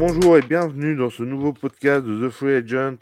[0.00, 2.96] Bonjour et bienvenue dans ce nouveau podcast de The Free Agent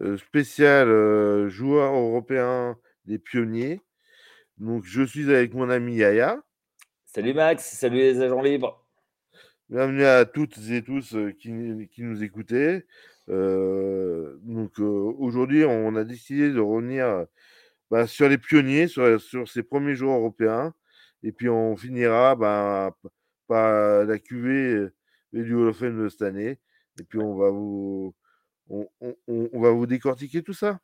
[0.00, 3.80] euh, spécial euh, joueur européen des pionniers.
[4.58, 6.42] Donc je suis avec mon ami Yaya.
[7.04, 8.84] Salut Max, salut les agents libres.
[9.68, 12.86] Bienvenue à toutes et tous euh, qui, qui nous écoutez.
[13.28, 17.24] Euh, donc aujourd'hui, on a décidé de revenir
[17.88, 20.74] bah, sur les pionniers, sur, sur ces premiers joueurs européens.
[21.22, 22.96] Et puis on finira bah,
[23.46, 24.90] par la QV
[25.32, 26.58] du Hall of Fame de cette année.
[27.00, 28.14] Et puis on va vous,
[28.68, 30.80] on, on- on- on va vous décortiquer tout ça.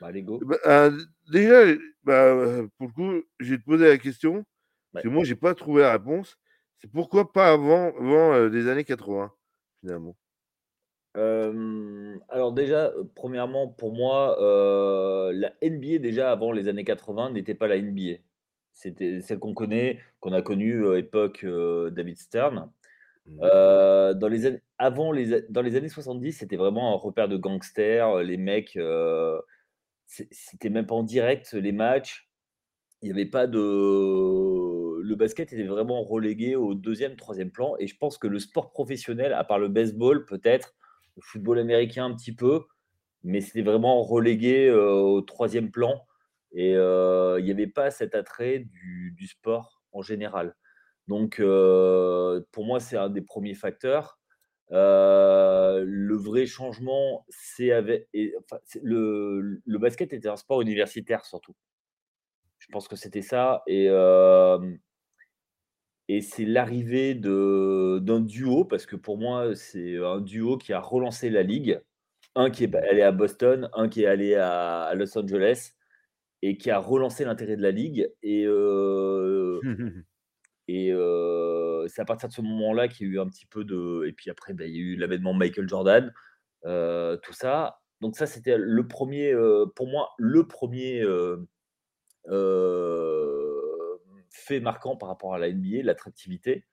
[0.00, 0.40] Bah, allez, go.
[0.44, 0.98] Bah, euh,
[1.30, 1.64] déjà,
[2.02, 4.44] bah, euh, pour le coup, je vais te poser la question,
[4.92, 5.14] parce que Ouais.
[5.14, 6.36] moi, j'ai pas trouvé la réponse.
[6.80, 9.32] C'est pourquoi pas avant, avant euh, les années 80,
[9.80, 10.16] finalement?
[11.16, 17.30] Euh, alors déjà, euh, premièrement, pour moi, euh, la NBA déjà avant les années 80
[17.30, 18.18] n'était pas la NBA.
[18.72, 22.70] C'était celle qu'on connaît, qu'on a connue à époque euh, David Stern.
[23.26, 23.40] Mhm.
[23.42, 27.36] Euh, dans les années, avant les, dans les années 70, c'était vraiment un repère de
[27.36, 28.22] gangsters.
[28.22, 29.40] Les mecs, euh,
[30.06, 32.28] c'était même pas en direct les matchs.
[33.02, 33.58] Il n'y avait pas de.
[35.02, 37.76] Le basket était vraiment relégué au deuxième, troisième plan.
[37.78, 40.74] Et je pense que le sport professionnel, à part le baseball peut-être,
[41.16, 42.62] le football américain un petit peu,
[43.22, 46.06] mais c'était vraiment relégué euh, au troisième plan.
[46.52, 50.54] Et euh, il n'y avait pas cet attrait du sport en général.
[51.08, 54.18] Donc, euh, pour moi, c'est un des premiers facteurs.
[54.72, 58.08] Euh, le vrai changement, c'est avec.
[58.14, 61.54] et, enfin, c'est- le, le basket était un sport universitaire surtout.
[62.58, 63.62] Je pense que c'était ça.
[63.66, 64.78] Et, hem
[66.08, 70.80] et c'est l'arrivée de d'un duo, parce que pour moi, c'est un duo qui a
[70.80, 71.80] relancé la ligue.
[72.36, 75.72] Un qui est ba allé à Boston, un qui est allé à à Los Angeles
[76.42, 78.46] et qui a relancé l'intérêt de la ligue et
[80.68, 80.92] et
[81.88, 84.12] c'est à partir de ce moment-là qu'il y a eu un petit peu de et
[84.12, 86.12] puis après, bah, il y a eu l'avènement Michael Jordan,
[86.62, 87.80] tout ça.
[88.00, 91.36] Donc ça, c'était le premier er pour moi, le premier er
[94.30, 96.66] fait marquant par rapport à la NBA, l'attractivité.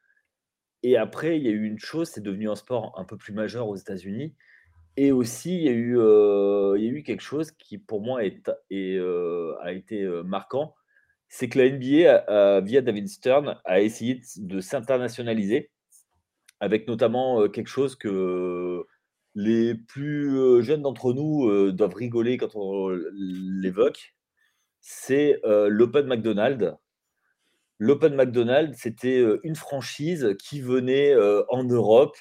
[0.84, 3.34] Et après il y a eu une chose, c'est devenu un sport un peu plus
[3.34, 4.36] majeur aux États-Unis.
[4.98, 10.76] Et aussi il y a eu, quelque chose qui pour moi a été, marquant,
[11.34, 15.72] c'est que la NBA a via David Stern a essayé de s'internationaliser
[16.62, 18.86] avec notamment, heu, quelque chose que
[19.36, 24.16] les plus, heu, jeunes d'entre nous, doivent rigoler quand on l'évoque,
[24.82, 26.74] c'est, l'Open McDonald's.
[27.80, 31.16] L'Open McDonald's, c'était, une franchise qui venait,
[31.50, 32.18] en Europe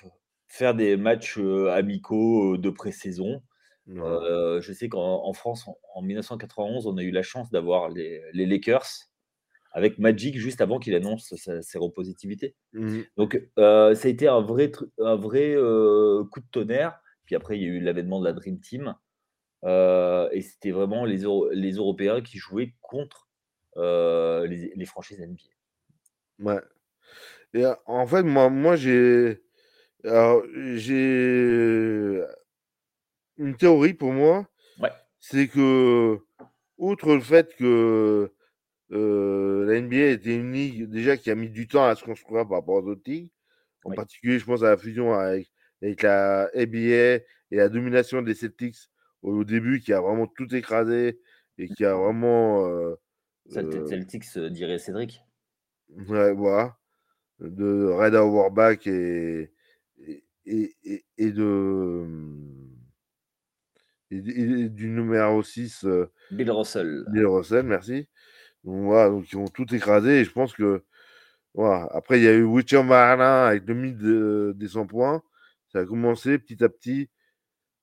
[0.49, 1.38] faire des matchs,
[1.70, 3.43] amicaux, de pré-saison.
[3.94, 8.22] Je sais qu'en en France, en en 1991, on a eu la chance d'avoir les
[8.32, 8.86] les Lakers
[9.72, 12.56] avec Magic juste avant qu'il annonce sa séropositivité.
[12.72, 15.54] Mmh Donc, ça a été un vrai un vrai,
[16.30, 17.00] coup de tonnerre.
[17.26, 18.94] Puis après, il y a eu l'avènement de la Dream Team,
[19.64, 23.28] et c'était vraiment les Euro les Européens qui jouaient contre,
[23.76, 26.52] les les franchises NBA.
[26.52, 26.60] Ouais.
[27.54, 29.42] Et en fait, moi, moi j'ai
[30.04, 30.42] alors,
[30.76, 32.22] j'ai
[33.40, 36.18] une théorie pour moi, Ouais, c'est que,
[36.78, 38.32] outre le fait que
[38.92, 42.48] euh, la NBA était une ligue déjà qui a mis du temps à se construire
[42.48, 43.32] par rapport aux autres ligues,
[43.84, 43.96] en oui.
[43.96, 45.50] particulier, je pense à la fusion avec,
[45.82, 47.16] avec la NBA
[47.52, 48.76] et la domination des Celtics
[49.22, 51.20] au début, qui a vraiment tout écrasé
[51.58, 52.66] et qui a vraiment.
[52.68, 52.96] euh,
[53.52, 55.22] euh, Celtics, heu, dirait Cédric.
[56.08, 56.76] ouais, voilà,
[57.40, 59.52] de Red Auerbach et,
[60.46, 62.06] et, et- et de.
[64.10, 67.04] Et, et du numéro 6, euh, Bill Russell.
[67.10, 68.09] Bill Russell, merci.
[68.65, 70.82] Donc voilà, donc ils ont tout écrasé et je pense que
[71.54, 71.88] voilà.
[71.93, 75.22] Après, il y a eu Witcher Marlin avec 2200 points.
[75.72, 77.09] Ça a commencé petit à petit,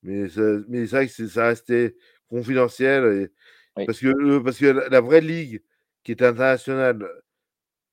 [0.04, 1.96] mais, ça, mais c'est vrai que c'est- ça restait
[2.30, 3.04] confidentiel.
[3.06, 3.32] et-
[3.78, 5.64] Oui, parce, que, le- parce que la, la vraie ligue
[6.04, 7.08] qui était internationale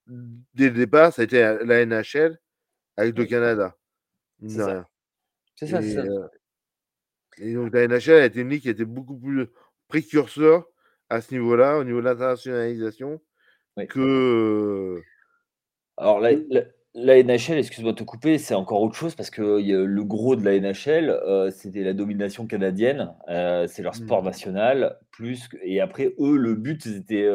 [0.06, 2.38] dès le départ, ça a été la, NHL
[2.97, 3.76] avec le Canada,
[4.43, 4.88] c'est ça.
[5.56, 6.00] C'est ça.
[6.03, 6.29] euh,
[7.38, 9.48] et donc la NHL a été une ligue qui était beaucoup plus
[9.88, 10.66] précurseur
[11.10, 13.20] à ce niveau-là, au niveau de l'internationalisation,
[13.76, 13.88] Oui.
[13.88, 15.02] que.
[15.96, 16.62] Alors la que- la
[16.96, 20.36] la NHL, excuse-moi de te couper, c'est encore autre chose parce que a le gros
[20.36, 24.25] de la NHL, heu, c'était la domination canadienne, heu, c'est leur sport Hmm.
[24.25, 27.28] national plus et après eux, le but c'était,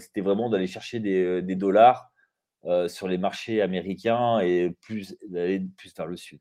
[0.00, 2.10] c'était vraiment d'aller chercher des, des dollars,
[2.88, 6.40] sur les marchés américains et plus d'aller plus vers le sud.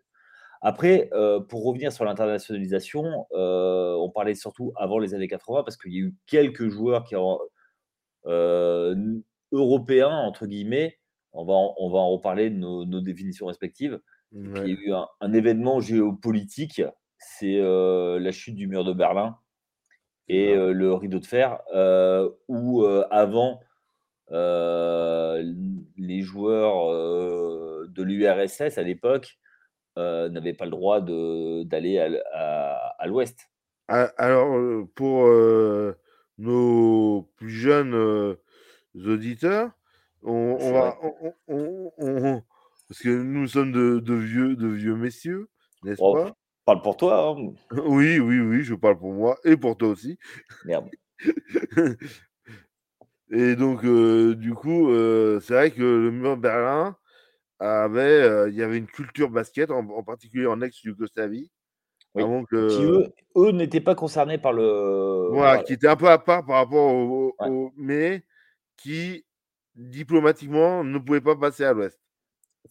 [0.62, 5.78] Après, heu, pour revenir sur l'internationalisation, heu, on parlait surtout avant les années 80 parce
[5.78, 7.40] qu'il y a eu quelques joueurs qui ont,
[8.28, 11.00] heu, n «européens» entre guillemets,
[11.34, 14.00] on va en on va en reparler de nos nos définitions respectives,
[14.34, 16.84] il y a eu un, événement géopolitique,
[17.18, 19.38] c'est la chute du mur de Berlin
[20.28, 21.60] et le rideau de fer,
[22.48, 23.62] où avant
[25.98, 29.40] les joueurs de l'URSS à l'époque
[30.30, 32.00] n'avaient pas le droit d'aller
[32.34, 33.50] à, l'ouest.
[33.88, 35.28] Ah, alors, pour
[36.38, 38.38] nos plus jeunes
[38.96, 39.72] auditeurs,
[40.22, 40.98] on, va,
[42.90, 45.48] parce que nous sommes de, vieux, de vieux messieurs,
[45.84, 46.34] n'est-ce oh, pas?
[46.66, 47.38] Parle pour toi.
[47.38, 47.54] Hein.
[47.86, 50.18] Oui, oui, oui, je parle pour moi et pour toi aussi.
[50.66, 50.90] Merde.
[53.32, 56.98] et donc, euh, du coup, euh, c'est vrai que le mur de Berlin
[57.60, 61.52] avait, euh, il y avait une culture basket, en, particulier en ex-Yougoslavie.
[62.16, 62.24] Oui.
[62.50, 62.84] Qui
[63.36, 65.30] eux, n'étaient pas concernés par le.
[65.32, 68.24] Voilà, qui était un peu à part par rapport au mais
[68.78, 69.26] qui
[69.76, 72.00] diplomatiquement ne pouvaient pas passer à l'ouest.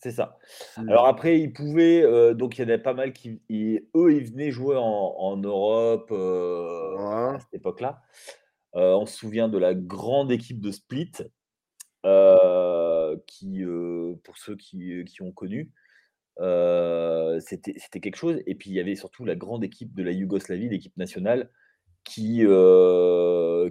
[0.01, 0.39] C'est ça.
[0.77, 4.31] Alors après, ils pouvaient, euh, donc il y en avait pas mal qui, eux, ils
[4.31, 8.01] venaient jouer en, Europe euh, à cette époque-là.
[8.77, 11.13] Euh, on se souvient de la grande équipe de Split,
[13.27, 13.65] qui,
[14.25, 15.71] pour ceux qui, ont connu,
[16.39, 18.41] c'était quelque chose.
[18.47, 21.51] Et puis il y avait surtout la grande équipe de la Yougoslavie, l'équipe nationale,
[22.05, 22.45] qui,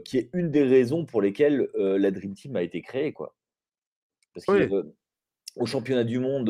[0.06, 3.36] qui est une des raisons pour lesquelles la Dream Team a été créée, quoi.
[4.34, 4.94] Parce que
[5.56, 6.48] au championnat du monde,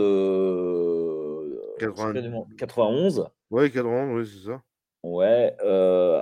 [1.78, 3.30] 91.
[3.50, 4.62] Oui, 91, oui, c'est ça.
[5.04, 5.56] Ouais,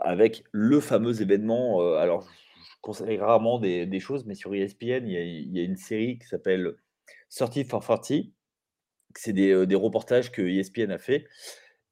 [0.01, 1.95] avec le fameux événement.
[1.95, 2.44] alors, je
[2.91, 6.75] rarement des, choses, mais sur ESPN, il y a, une série qui s'appelle
[7.35, 8.11] 30 for 40.
[9.17, 11.27] C'est des, des, reportages que ESPN a fait.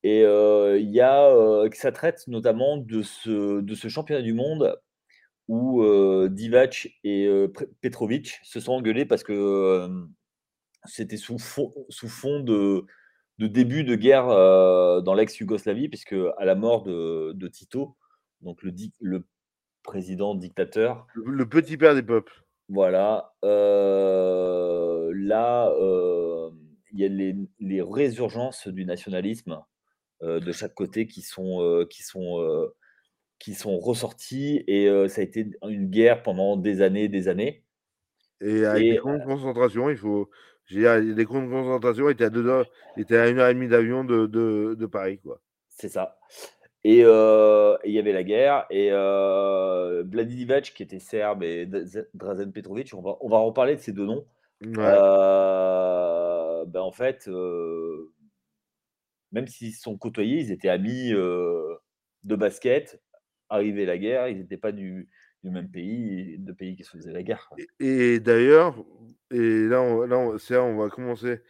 [0.04, 4.78] Et il y a, que ça traite notamment de ce, de ce championnat du monde
[5.48, 5.84] où
[6.28, 7.30] Divac et
[7.82, 9.90] Petrovic se sont engueulés parce que
[10.86, 12.86] c'était sous fond, sous fond de,
[13.40, 17.96] de début de guerre dans l'ex-Yougoslavie, puisque à la mort de, Tito,
[18.42, 19.26] donc le, le
[19.84, 21.08] président dictateur.
[21.14, 22.44] Le, petit père des peuples.
[22.70, 23.34] Voilà.
[23.44, 23.50] là,
[26.92, 29.60] il y a les, les, résurgences du nationalisme
[30.22, 32.70] de chaque côté qui sont, qui sont,
[33.40, 37.64] qui sont ressorties, et ça a été une guerre pendant des années des années.
[38.42, 40.30] Et avec des camps de concentration, il faut,
[40.70, 42.66] les camps de concentration étaient à, deux
[42.98, 45.20] étaient à une heure et demie d'avion de, de, Paris.
[45.20, 45.42] quoi.
[45.70, 46.18] C'est ça.
[46.84, 48.66] Et il y avait la guerre.
[48.70, 51.66] Et euh, Divac, qui était serbe, et
[52.14, 54.26] Drazen Petrovic, on va, on va reparler de ces deux noms.
[56.66, 57.28] ben en fait,
[59.32, 63.02] même s'ils se sont côtoyés, ils étaient amis de basket.
[63.50, 65.10] Arrivait la guerre, ils n'étaient pas du,
[65.44, 67.50] du même pays, de pays qui se faisaient la guerre.
[67.80, 68.84] Et, d'ailleurs,
[69.32, 71.42] et là, on, là on, on va commencer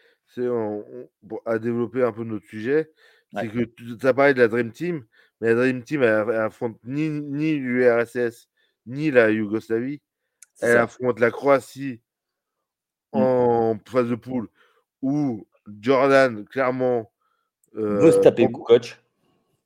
[1.46, 2.92] à développer un peu notre sujet.
[3.36, 5.06] C'est que tu as parlé de la Dream Team,
[5.42, 8.48] mais la Dream Team, elle, affronte ni, ni l'URSS,
[8.86, 10.02] ni la Yougoslavie.
[10.62, 12.00] Elle affronte la Croatie
[13.14, 13.20] mmh.
[13.20, 14.48] en phase de poule,
[15.02, 15.48] où
[15.82, 17.12] Jordan, clairement.
[17.76, 19.00] Euh, veut se taper coach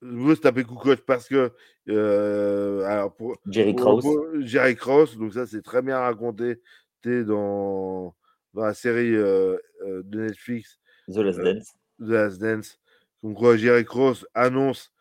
[0.02, 1.52] veut se taper Kukoc parce que
[1.90, 4.06] euh, alors pour, Jerry Krause.
[4.42, 6.62] Jerry Krause, donc ça c'est très bien raconté
[7.06, 8.14] dans,
[8.54, 11.78] dans la série euh, euh, de Netflix The Last Dance.
[12.00, 12.80] The Last Dance.
[13.28, 14.94] Donc Jerry Krause annonce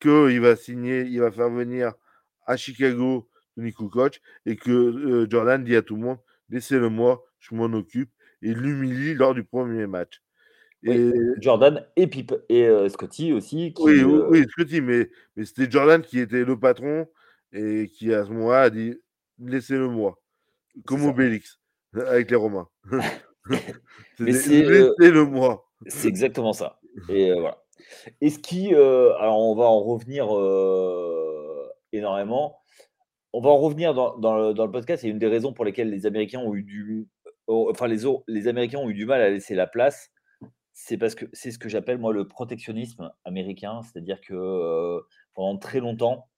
[0.00, 1.92] qu'il va signer, il va faire venir
[2.46, 7.54] à Chicago Tony Kukoc et que Jordan dit à tout le monde laissez-le moi, je
[7.54, 8.10] m'en occupe
[8.40, 10.22] et l'humilie lors du premier match.
[11.40, 13.74] Jordan et, Pipe, et euh, Scotty aussi.
[13.78, 17.06] oui, euh, oui, Scotty, mais, mais c'était Jordan qui était le patron
[17.52, 18.98] et qui à ce moment-là a dit
[19.38, 20.18] laissez-le moi,
[20.86, 21.58] comme Obélix
[21.94, 22.68] avec les Romains.
[24.20, 25.68] Euh, laissez-le moi.
[25.88, 26.78] C'est exactement ça.
[27.08, 27.63] Et voilà.
[28.20, 30.26] Et ce qui, alors on va en revenir
[31.92, 32.58] énormément.
[33.32, 35.02] On va en revenir dans, dans, le, podcast.
[35.02, 37.08] C'est une des raisons pour lesquelles les Américains ont eu du,
[37.48, 40.10] enfin les, Américains ont eu du mal à laisser la place
[40.76, 45.00] c'est parce que c'est ce que j'appelle moi le protectionnisme américain, c'est-à-dire que
[45.34, 46.28] pendant très longtemps,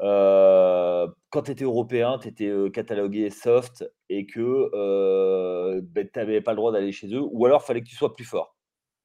[0.00, 6.56] quand tu étais européen, tu étais catalogué soft et que ben, tu n'avais pas le
[6.56, 8.55] droit d'aller chez eux, ou alors fallait que tu sois plus fort.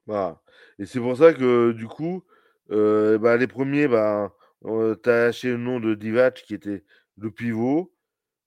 [0.08, 0.41] Voilà.
[0.79, 2.24] Et c'est pour ça que du coup,
[2.70, 6.84] bah, les premiers, bah, tu as acheté le nom de Divac qui était
[7.17, 7.93] le pivot.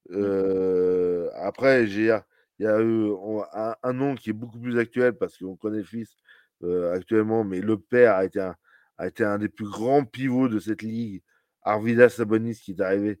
[0.09, 1.29] Mmh.
[1.35, 2.11] après, il y
[2.67, 3.11] a eu
[3.83, 6.15] un, nom qui est beaucoup plus actuel parce qu'on connaît le fils
[6.93, 8.55] actuellement, mais le père a été, un,
[8.97, 11.21] a été un des plus grands pivots de cette ligue.
[11.65, 13.19] Arvidas Sabonis qui est arrivé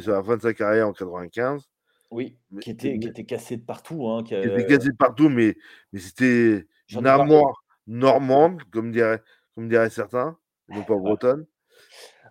[0.00, 1.68] sur la fin de sa carrière en 95.
[2.10, 4.06] Oui, qui, était, qui était cassé de partout.
[4.08, 5.56] Hein, qui, était cassé de partout, mais,
[5.92, 7.61] mais c'était une armoire.
[7.86, 9.22] Normande, comme dirait,
[9.54, 10.36] comme diraient certains,
[10.68, 11.46] non pas bretonne.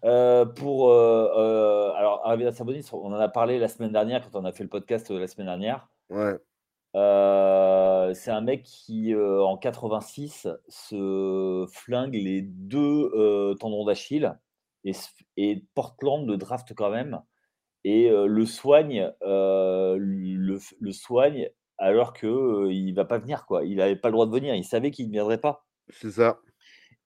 [0.04, 4.40] Euh, pour euh, euh, alors Arvida Sabonis, on en a parlé la semaine dernière quand
[4.40, 5.90] on a fait le podcast la semaine dernière.
[6.10, 6.38] Ouais.
[6.94, 14.34] c'est un mec qui en 86 se flingue les deux tendons d'Achille
[14.84, 14.94] et,
[15.38, 17.22] et, Portland le draft quand même
[17.84, 21.50] et le soigne le, le, soigne
[21.82, 23.66] alors que il va pas venir quoi.
[23.66, 24.56] Il n'avait pas le droit de venir.
[24.56, 25.66] Il savait qu'il ne viendrait pas.
[25.90, 26.40] C'est ça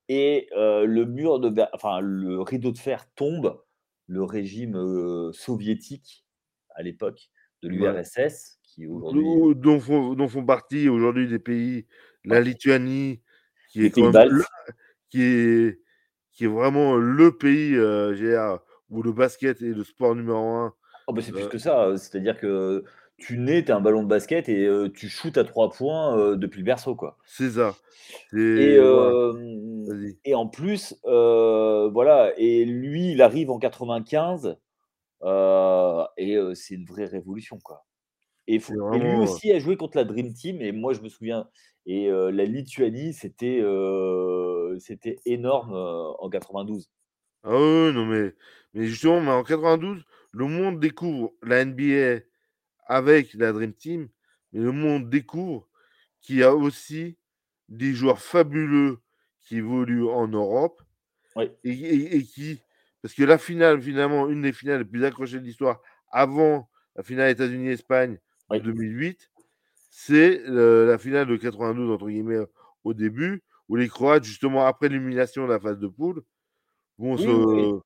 [0.07, 3.59] et le mur de enfin le rideau de fer tombe,
[4.05, 6.25] le régime soviétique
[6.75, 7.29] à l'époque
[7.63, 11.87] de l'URSS qui aujourd'hui dont font, dont font partie aujourd'hui des pays,
[12.23, 13.23] la Lituanie
[13.71, 15.79] qui est, qui est
[16.31, 17.75] qui est vraiment le pays
[18.89, 20.75] où le basket est le sport numéro un.
[21.07, 22.83] Oh bah c'est plus que ça, c'est-à-dire que
[23.17, 26.65] tu nais, tu un ballon de basket et tu shootes à trois points depuis le
[26.65, 26.95] berceau.
[26.95, 27.17] quoi.
[27.25, 27.75] C'est ça.
[28.33, 28.77] Et,
[30.25, 34.57] et, en plus, voilà, et lui, il arrive en 95
[35.23, 37.59] et c'est une vraie révolution.
[37.63, 37.85] quoi.
[38.47, 41.47] Et, lui aussi a joué contre la Dream Team et moi je me souviens,
[41.85, 43.61] et la Lituanie, c'était
[44.79, 46.89] c'était énorme en 92.
[47.43, 48.33] Ah oui, non mais,
[48.73, 52.21] mais justement, mais en 92, le monde découvre la NBA
[52.85, 54.09] avec la Dream Team,
[54.53, 55.67] mais le monde découvre
[56.21, 57.17] qu'il y a aussi
[57.69, 58.99] des joueurs fabuleux
[59.41, 60.81] qui évoluent en Europe
[61.63, 62.59] et, qui,
[63.01, 67.03] parce que la finale, finalement, une des finales les plus accrochées de l'histoire avant la
[67.03, 69.29] finale États-Unis-Espagne en 2008,
[69.89, 72.45] c'est la finale de 92, entre guillemets,
[72.83, 76.23] au début, où les Croates, justement, après l'élimination de la phase de poule,
[76.97, 77.79] vont, se,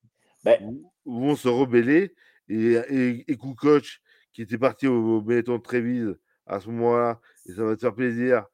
[0.43, 2.13] ben vont se rebeller
[2.47, 3.99] et, et, et Kukoc
[4.33, 7.93] qui était parti au, Béton de Trévise à ce moment-là, et ça va te faire
[7.93, 8.45] plaisir,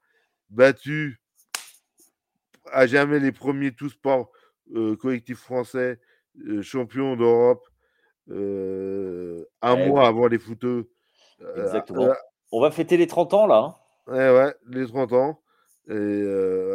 [0.50, 1.22] battu
[2.72, 4.32] à jamais les premiers tous sports
[4.74, 6.00] euh, collectifs français,
[6.48, 7.66] euh, champions d'Europe,
[8.30, 10.90] euh, un mois avant les footeux.
[11.56, 12.14] Exactement.
[12.52, 13.58] On va fêter les 30 ans là.
[13.58, 13.76] Hein.
[14.12, 15.42] Ouais, ouais, les 30 ans.
[15.88, 15.94] Et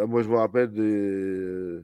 [0.07, 1.81] moi, je me rappelle des.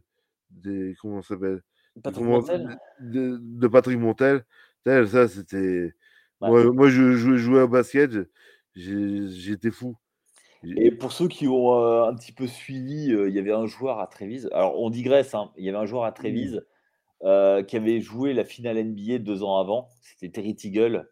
[0.50, 1.62] des comment ça s'appelle?
[2.02, 2.78] Patrick Montel.
[3.00, 4.44] De, de, Patrick Montel.
[4.84, 5.92] Ça, c'était.
[6.40, 8.10] Moi, je, jouais au basket,
[8.74, 9.96] j'étais fou.
[10.76, 14.06] Et pour ceux qui ont un petit peu suivi, il y avait un joueur à
[14.06, 14.48] Trévise.
[14.52, 16.14] Alors, on digresse, hein, il y avait un joueur à mmh.
[16.14, 16.66] Trévise
[17.20, 19.88] qui avait joué la finale NBA deux ans avant.
[20.00, 21.08] C'était Terry Teagle,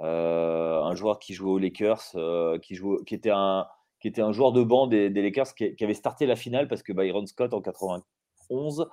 [0.00, 2.14] un joueur qui jouait aux Lakers,
[2.62, 3.66] qui, jouait, qui, était un,
[4.00, 6.92] qui était un joueur de banc des, Lakers qui, avait starté la finale parce que
[6.92, 8.86] Byron Scott en 91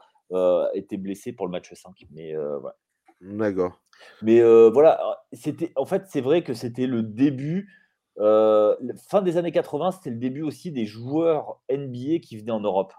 [0.74, 1.94] était blessé pour le match 5.
[2.12, 2.76] Mais voilà.
[3.22, 3.82] D'accord.
[4.22, 7.72] Mais voilà, c'était en fait, c'est vrai que c'était le début,
[8.18, 12.94] fin des années 80, c'était le début aussi des joueurs NBA qui venaient en Europe.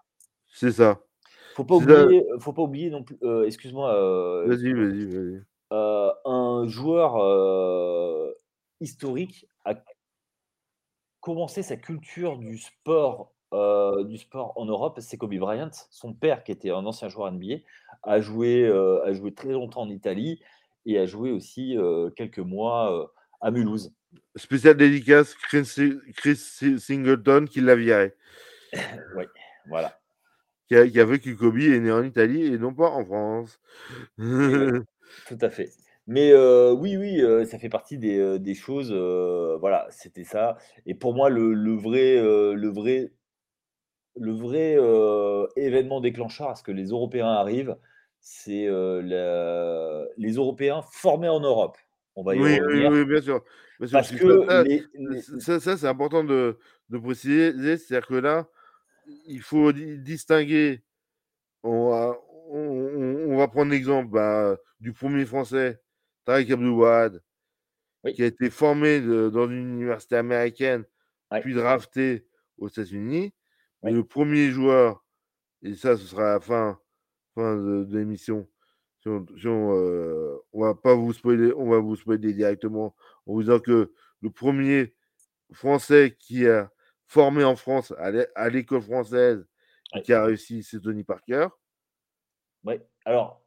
[0.49, 1.01] C'est ça.
[1.55, 3.93] Faut pas oublier, faut pas oublier non plus, excuse-moi,
[4.47, 5.43] Vas-y, vas-y, vas-y.
[5.71, 8.35] un joueur,
[8.81, 9.75] historique a
[11.21, 15.71] commencé sa culture du sport euh, du sport en Europe, c'est Kobe Bryant.
[15.91, 17.59] Son père, qui était un ancien joueur NBA,
[18.03, 20.41] a joué, euh, a joué très longtemps en Italie
[20.85, 23.93] et a joué aussi euh, quelques mois à Mulhouse.
[24.35, 28.15] Spécial dédicace, Chris, Singleton qui l'a viré.
[29.17, 29.25] oui,
[29.69, 29.99] voilà.
[30.69, 33.05] Qui a, qui a, vu que Kobe est né en Italie et non pas en
[33.05, 33.61] France.
[34.19, 35.71] Tout à fait.
[36.09, 36.35] Mais
[36.73, 38.93] oui, oui, ça fait partie des, des choses.
[39.61, 40.57] voilà, c'était ça.
[40.85, 43.13] Et pour moi, le, le vrai, le vrai
[44.17, 44.77] le vrai
[45.57, 47.77] événement déclencheur à ce que les Européens arrivent,
[48.21, 51.77] c'est les Européens formés en Europe.
[52.17, 52.59] On va y oui.
[52.61, 53.45] Oui, bien sûr.
[53.79, 56.59] Parce que ça, c'est important de,
[56.91, 58.49] préciser, c'est-à-dire que là,
[59.27, 60.83] il faut distinguer.
[61.63, 62.19] On va,
[62.49, 65.81] on, va prendre l'exemple bah, du premier Français,
[66.25, 67.23] Tariq Abdouad,
[68.15, 70.85] qui a été formé dans une université américaine,
[71.43, 72.27] puis drafté
[72.59, 73.35] aux États-Unis
[73.93, 75.05] le premier joueur,
[75.63, 76.81] et ça, ce sera à la fin,
[77.35, 78.49] fin de, l'émission.
[79.07, 82.95] on, euh, on, va pas vous spoiler, on va vous spoiler directement
[83.27, 84.95] en vous disant que le premier
[85.53, 86.71] Français qui a
[87.07, 89.47] formé en France à l'école française
[90.05, 91.49] qui a réussi, c'est Tony Parker.
[92.65, 92.75] Oui,
[93.05, 93.47] alors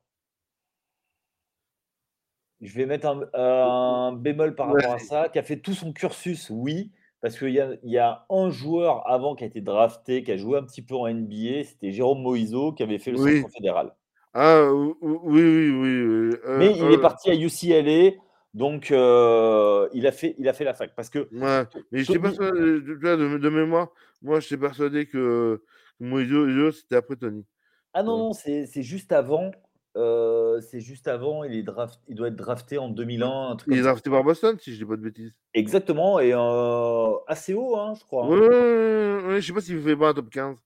[2.62, 6.50] je vais mettre un, bémol par rapport à ça, qui a fait tout son cursus,
[6.50, 10.31] oui, parce qu'il y a, y a un joueur avant qui a été drafté, qui
[10.31, 13.53] a joué un petit peu en NBA, c'était Jérôme Moiseau, qui avait fait le centre
[13.53, 13.93] fédéral.
[14.33, 16.38] Ah oui, oui, oui.
[16.45, 18.11] Euh, Mais il est euh, parti à UCLA,
[18.53, 20.93] donc euh, il, a fait, il a fait la fac.
[20.95, 21.27] Parce que.
[21.33, 23.89] Ouais, mais persuadé, de, de, mémoire,
[24.21, 25.63] moi je suis persuadé que,
[25.99, 27.45] Moïse, c'était après Tony.
[27.93, 29.51] Ah non, non, c'est juste avant,
[30.00, 33.74] heu, c'est juste avant, il est draft il doit être drafté en 2001, un truc
[33.74, 33.89] Il est ça.
[33.89, 35.34] drafté par Boston, si je dis pas de bêtises?
[35.53, 38.29] Exactement et heu, assez haut, hein, je crois, hein.
[38.29, 40.58] ouais, ouais, je sais pas s'il fait pas un top 15.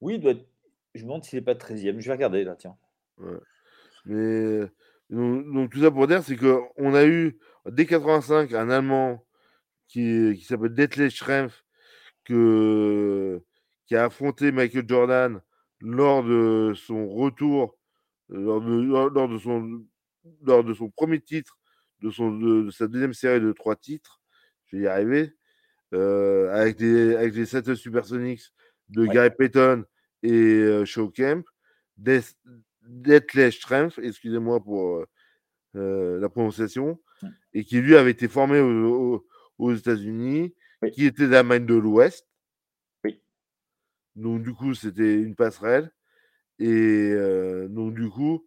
[0.00, 0.46] Oui, il doit être
[0.94, 2.00] je me demande s'il est pas 13e.
[2.00, 2.76] Je vais regarder là, tiens.
[3.18, 3.38] Ouais.
[4.04, 4.60] Mais
[5.10, 9.24] donc donc tout ça pour dire, c'est qu'on a eu dès 85 un Allemand
[9.88, 11.64] qui qui s'appelle Detlef Schrempf
[12.24, 13.42] que
[13.86, 15.40] qui a affronté Michael Jordan
[15.80, 17.76] lors de son retour,
[18.32, 19.84] lors de lors de son
[20.42, 21.58] lors de son 1er titre
[22.02, 24.20] de son de de sa 2e série de 3 titres.
[24.66, 25.34] Je vais y arriver.
[25.94, 28.52] Heu, avec des avec les Seattle Supersonics
[28.90, 29.14] de Ouais.
[29.14, 29.84] Gary Payton
[30.24, 31.46] et heu, Shawn Kemp.
[31.98, 32.20] Des
[32.82, 35.06] Detlef Schrempf, excusez-moi pour, heu
[35.76, 37.00] heu, la prononciation
[37.54, 40.92] et qui lui avait été formé aux États-Unis, Oui.
[40.92, 42.26] qui était d'Allemagne de l'Ouest.
[43.04, 43.22] Oui.
[44.16, 45.90] Donc du coup, c'était une passerelle
[46.58, 48.46] et heu, donc du coup,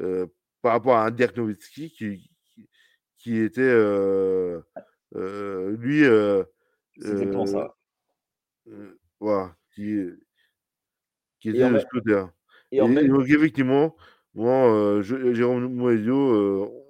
[0.00, 0.28] heu,
[0.62, 2.68] par rapport à un Dirk Nowitzki qui qui
[3.18, 4.82] qui était, Ouais.
[5.16, 6.46] heu, lui, heu
[7.46, 7.74] ça?
[9.20, 9.98] voilà, qui,
[11.44, 12.32] était ce côté-là
[12.72, 13.96] et et en et même donc effectivement,
[14.34, 15.80] moi, Jérôme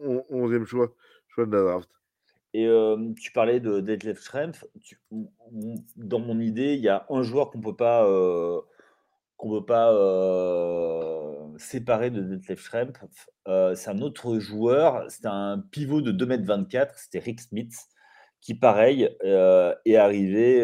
[0.00, 0.94] on 11e choix
[1.28, 1.90] choix de la draft.
[2.52, 2.66] Et
[3.16, 4.98] tu parlais de Detlef Schrempf, tu
[5.96, 8.04] dans mon idée, il y a un joueur qu'on peut pas,
[9.40, 9.90] qu'on peut pas,
[11.56, 13.00] séparer de Detlef Schrempf,
[13.74, 17.70] c'est un autre joueur, c'était un pivot de 2 m 24, c'était Rik Smits,
[18.42, 20.62] qui pareil, est arrivé,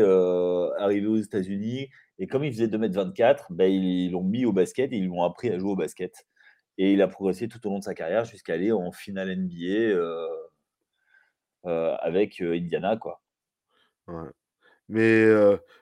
[0.79, 1.89] arrivé aux États-Unis.
[2.19, 5.05] Et comme il faisait 2 m 24, bah, ils l'ont mis au basket et ils
[5.05, 6.27] lui ont appris à jouer au basket.
[6.79, 9.95] Et il a progressé tout au long de sa carrière jusqu'à aller en finale NBA,
[11.65, 13.23] avec, Indiana, quoi.
[14.89, 15.27] Mais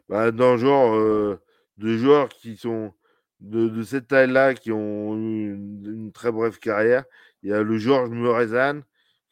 [0.09, 1.39] bah, dans le genre,
[1.79, 2.95] de joueurs qui sont
[3.41, 7.05] de de cette taille-là, qui ont eu une une très brève carrière,
[7.43, 8.83] il y a le Georges Muresan,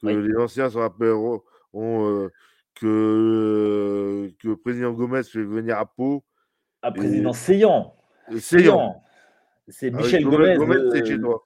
[0.00, 0.14] que Oui.
[0.28, 2.30] les anciens se rappelleront ont, heu,
[2.74, 6.24] que que le président Gomez fait venir à Pau
[6.84, 7.94] Ah, président Saillant.
[8.38, 9.02] Saillant!
[9.68, 10.58] C'est Ah oui, Michel Gomez
[11.04, 11.44] chez toi.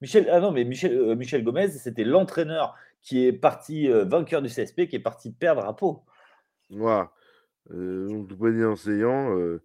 [0.00, 4.88] Michel ah non, mais Michel, Michel Gomez, c'était l'entraîneur qui est parti, vainqueur du CSP,
[4.88, 6.04] qui est parti perdre à Pau.
[6.70, 7.12] Voilà,
[7.70, 8.74] donc le président
[9.36, 9.62] heu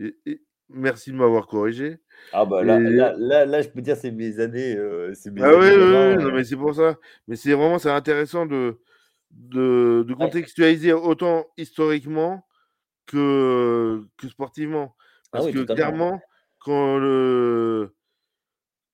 [0.00, 2.00] et et merci de m'avoir corrigé
[2.32, 4.76] Ah bah, là et là là là, je peux dire c'est mes années,
[5.14, 6.96] c'est mes Ah oui, années oui, gamin, non, heu mais c'est pour ça.
[7.26, 8.80] Mais c'est vraiment c'est intéressant de
[9.30, 10.30] de de Ouais.
[10.30, 12.46] contextualiser autant historiquement
[13.06, 14.96] que que sportivement.
[15.32, 15.96] Ah Parce oui, que totalement.
[16.04, 16.26] clairement,
[16.60, 17.96] quand le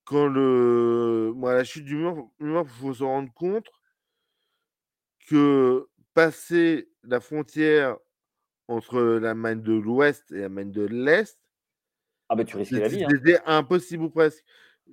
[0.05, 3.67] quand le à la chute du mur mur, faut se rendre compte
[5.29, 7.97] que passer la frontière
[8.69, 11.39] entre l'Allemagne de l'Ouest et l'Allemagne de l'Est
[12.29, 13.17] Ah bah, tu risquais la c'était vie, hein.
[13.23, 14.45] c'était impossible ou presque.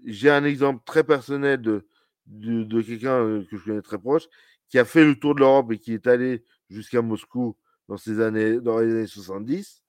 [0.05, 1.87] J'ai un exemple très personnel de
[2.25, 4.23] de de quelqu'un, heu, que je connais très proche,
[4.69, 7.57] qui a fait le tour de l'Europe et qui est allé jusqu'à Moscou
[7.87, 9.83] dans ces années dans les années 70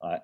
[0.00, 0.20] Ouais.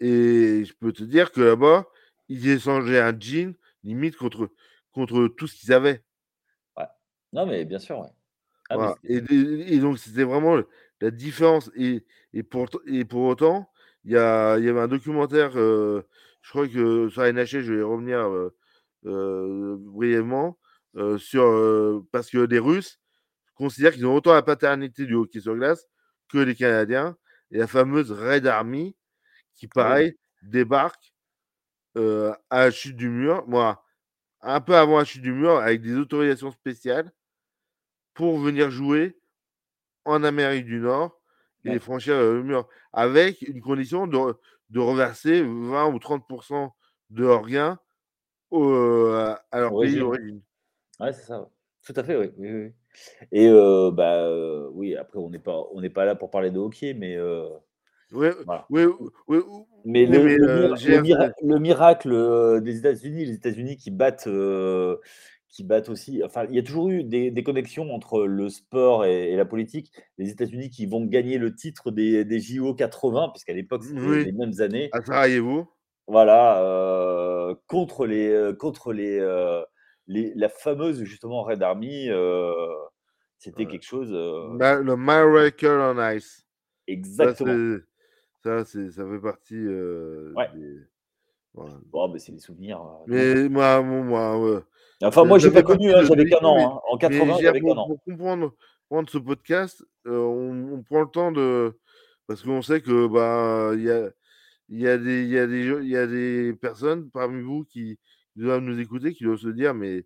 [0.00, 1.86] et je peux te dire que là-bas,
[2.28, 4.50] ils échangeaient un jean limite contre
[4.92, 6.04] contre tout ce qu'ils avaient.
[6.76, 6.86] Ouais.
[7.32, 8.08] Non, mais bien sûr, ouais.
[8.70, 10.60] Ah Voilà et donc c'était vraiment
[11.00, 13.70] la différence et et pourtant et pour autant,
[14.04, 16.06] il y a il y avait un documentaire, heu,
[16.42, 18.52] je crois que sur NHK, je vais y revenir, heu
[19.06, 20.58] heu, brièvement,
[20.96, 23.00] heu, sur, heu parce que les Russes
[23.54, 25.86] considèrent qu'ils ont autant la paternité du hockey sur glace
[26.30, 27.16] que les Canadiens
[27.52, 28.96] et la fameuse Red Army
[29.56, 30.04] qui oui.
[30.04, 31.14] pareil débarque,
[32.50, 33.84] à la chute du mur, moi,
[34.42, 37.12] un peu avant la chute du mur avec des autorisations spéciales
[38.14, 39.19] pour venir jouer
[40.04, 41.20] en Amérique du Nord
[41.64, 41.80] et Ouais.
[41.80, 42.68] franchir, heu, le mur.
[42.92, 44.18] Avec une condition de
[44.70, 46.76] de reverser 20 ou 30 %
[47.10, 47.78] de leurs gains
[48.54, 49.14] heu,
[49.52, 50.42] à leur pays d'origine.
[51.00, 51.48] Ouais, c'est ça.
[51.84, 52.32] Tout à fait, oui.
[52.38, 52.74] Oui, oui, oui
[53.32, 54.28] et heu, bah,
[54.72, 57.48] oui, après on n'est pas on n'est pas là pour parler de hockey, mais heu,
[58.12, 58.70] Ouais, voilà.
[58.70, 60.98] ouais, M ouais, ou mais oui, le mais
[61.42, 64.26] le miracle, des États-Unis, les États-Unis qui battent,
[65.50, 69.04] qui battent aussi enfin, il y a toujours eu des des connexions entre le sport
[69.04, 69.92] et et la politique.
[70.18, 74.26] Les États-Unis qui vont gagner le titre des des JO 80, puisqu'à l'époque, c'était Oui,
[74.26, 74.92] les mêmes années.
[74.92, 75.76] à Sarajevo.
[76.08, 79.64] Voilà, heu, contre les, heu, contre les, heu,
[80.06, 82.52] les la fameuse justement Red Army, heu,
[83.38, 83.68] c'était Ouais.
[83.68, 84.12] quelque chose,
[84.82, 86.46] le Miracle on Ice.
[86.86, 87.60] Exactement.
[88.44, 89.54] ça, ça fait partie,
[90.34, 90.50] Ouais.
[90.52, 90.78] des
[91.54, 91.74] voilà.
[91.86, 93.04] Bon, bah, c'est des souvenirs, d'enfant.
[93.06, 94.64] Mais moi moi heu,
[95.02, 96.80] Enfin, moi, ça j'ai pas connu, hein, de j'avais qu'un mais an, hein.
[96.88, 97.86] En mais 80, je veux dire j'avais qu'un an.
[97.86, 98.54] pour comprendre
[98.88, 101.78] comprendre ce podcast, heu, on on prend le temps de
[102.26, 104.10] parce qu'on sait que, bah, il y a
[104.68, 107.64] il y a des, il y a des, il y a des personnes parmi vous
[107.64, 107.98] qui
[108.36, 110.04] doivent nous écouter, qui doivent se dire, mais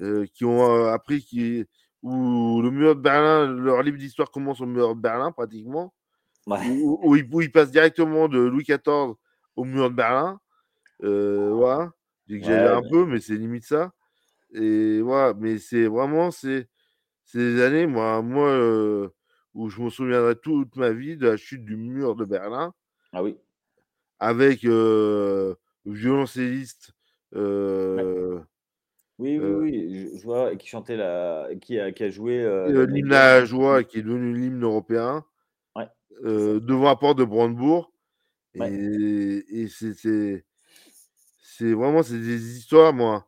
[0.00, 1.64] euh, qui ont euh, appris qui,
[2.02, 5.94] où le mur de Berlin, leur livre d'histoire commence au mur de Berlin pratiquement,
[6.46, 9.14] où, où, ils, où, ils, passent directement de Louis XIV
[9.56, 10.40] au mur de Berlin.
[11.02, 11.92] Euh, voilà,
[12.28, 13.92] j'exagère ouais, un peu, mais c'est limite ça.
[14.52, 16.68] Et voilà, mais c'est vraiment c'est
[17.24, 19.08] ces années, moi, moi euh,
[19.54, 22.72] où je me souviendrai toute ma vie de la chute du mur de Berlin.
[23.12, 23.36] Ah oui.
[24.20, 25.54] Avec euh,
[25.84, 26.92] le violoncelliste.
[27.34, 28.38] Euh,
[29.18, 31.48] oui, oui, oui, je, je, vois, qui chantait la.
[31.60, 32.38] qui a, qui a joué.
[32.88, 35.24] l'hymne à la joie, qui est devenu l'hymne européen.
[35.74, 35.88] Ouais,
[36.22, 37.92] devant la porte de Brandebourg.
[38.54, 38.72] Ouais.
[38.72, 40.44] Et, et c'est.
[41.56, 43.26] C'est vraiment c'est des histoires, moi.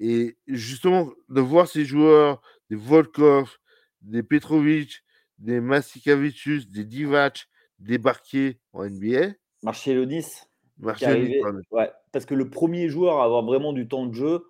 [0.00, 3.58] Et justement, de voir ces joueurs, des Volkov,
[4.00, 5.02] des Petrovic,
[5.38, 7.46] des Massikavicius, des Divac
[7.78, 9.34] débarquer en NBA.
[9.62, 10.44] Marcelonis.
[10.78, 14.46] Marcelonis, ouais, parce que le premier joueur à avoir vraiment du temps de jeu,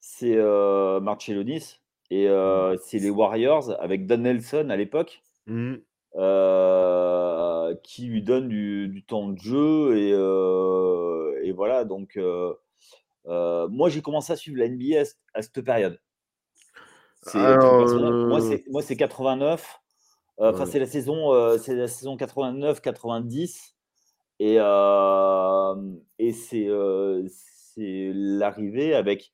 [0.00, 1.80] c'est euh, Marcelonis.
[2.10, 5.22] Et euh, c'est les Warriors avec Don Nelson à l'époque.
[5.46, 5.74] Mmh.
[6.16, 12.54] Euh, qui lui donne du, du, temps de jeu et, euh, et voilà donc euh,
[13.26, 15.02] moi j'ai commencé à suivre la NBA
[15.34, 16.00] à, cette période
[17.34, 17.86] Alors,
[18.68, 19.80] moi c'est 89
[20.38, 20.66] enfin ouais.
[20.66, 23.76] c'est la saison c'est la saison 89 90
[24.40, 26.68] et et c'est
[27.26, 29.32] c'est l'arrivée avec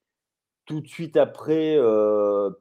[0.66, 1.78] tout de suite après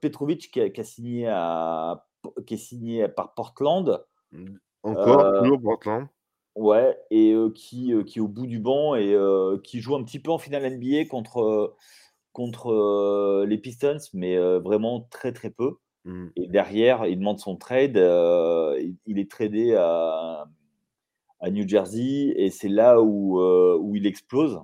[0.02, 2.06] Petrovic qui a, qui a signé à
[2.46, 4.04] qui est signé par Portland.
[4.84, 6.08] Encore, euh, toujours Portland.
[6.56, 9.16] Ouais, et qui, qui est au bout du banc et
[9.64, 11.76] qui joue un petit peu en finale NBA contre,
[12.34, 15.78] contre les Pistons, mais vraiment très très peu.
[16.06, 16.28] Mmh.
[16.36, 17.96] Et derrière, il demande son trade.
[17.96, 20.48] il est tradé à,
[21.40, 24.60] à New Jersey et c'est là où, où il explose.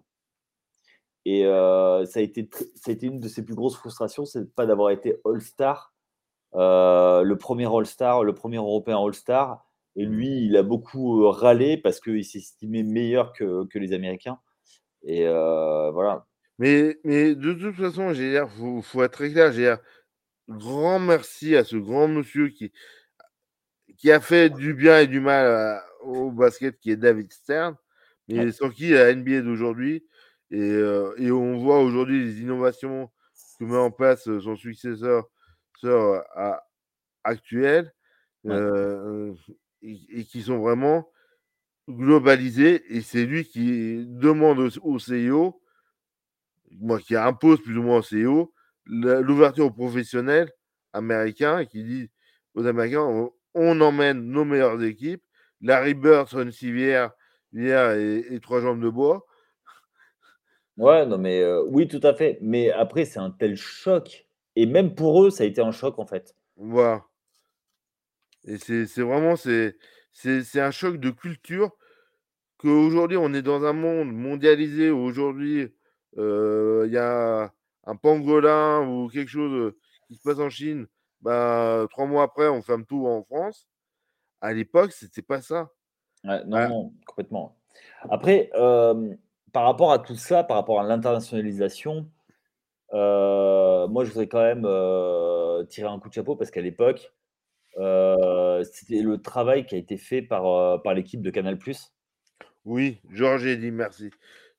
[1.23, 4.65] Et ça, a été, ça a été une de ses plus grosses frustrations, c'est pas
[4.65, 5.95] d'avoir été All-Star
[6.55, 9.64] le premier All-Star, le premier Européen All-Star.
[9.95, 14.39] Et lui, il a beaucoup râlé parce qu'il s'estimait meilleur que, que, les Américains.
[15.03, 16.27] Et euh, voilà.
[16.59, 19.51] Mais, mais de toute façon, il faut, faut, être très clair.
[19.51, 19.77] Dire,
[20.49, 22.71] grand merci à ce grand monsieur qui,
[23.97, 27.75] qui a fait du bien et du mal à, au basket, qui est David Stern,
[28.27, 28.51] mais ouais.
[28.51, 30.05] sans qui la NBA d'aujourd'hui.
[30.51, 33.09] Et, euh, et, on voit aujourd'hui les innovations
[33.57, 35.25] que met en place son successeur
[38.43, 38.53] ouais.
[38.53, 39.33] euh,
[39.85, 41.09] et, et, qui sont vraiment
[41.89, 42.83] globalisés.
[42.95, 45.61] Et c'est lui qui demande au, au CIO,
[46.79, 48.53] moi, qui impose plus ou moins au CIO,
[48.85, 50.51] l'ouverture aux professionnels
[50.93, 52.09] américains et qui dit
[52.53, 55.23] aux Américains on, on emmène nos meilleures équipes.
[55.61, 57.11] Larry Bird sur une civière
[57.55, 59.25] et, et, trois jambes de bois.
[60.77, 62.37] Ouais, non, mais euh, oui, tout à fait.
[62.41, 65.99] Mais après, c'est un tel choc et même pour eux, ça a été un choc,
[65.99, 66.35] en fait.
[66.55, 67.03] Voilà.
[68.45, 69.75] Et c'est vraiment c'est
[70.55, 71.71] un choc de culture
[72.57, 75.67] qu'aujourd'hui, on est dans un monde mondialisé où aujourd'hui,
[76.13, 77.51] il euh, y a
[77.85, 79.73] un pangolin ou quelque chose
[80.07, 80.87] qui se passe en Chine.
[81.21, 83.67] Bah, trois mois après, on ferme tout en France.
[84.41, 85.69] À l'époque, c'était pas ça.
[86.23, 87.57] Ouais, non, non, complètement.
[88.09, 89.15] Après, euh,
[89.51, 92.09] par rapport à tout ça, par rapport à l'internationalisation,
[92.93, 97.11] euh, moi, je voudrais quand même euh, tirer un coup de chapeau parce qu'à l'époque,
[97.11, 97.24] euh,
[97.75, 101.57] c'était le travail qui a été fait par, par l'équipe de Canal+.
[102.65, 104.11] Oui, Georges dit merci.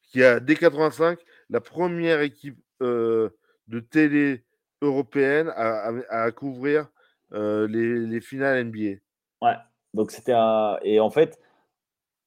[0.02, 1.18] Qui a, dès 85,
[1.50, 4.44] la première équipe de télé
[4.82, 6.88] européenne à, à, à couvrir
[7.32, 9.00] les, les, finales NBA.
[9.42, 9.56] Ouais,
[9.94, 10.78] donc c'était un...
[10.82, 11.38] Et en fait,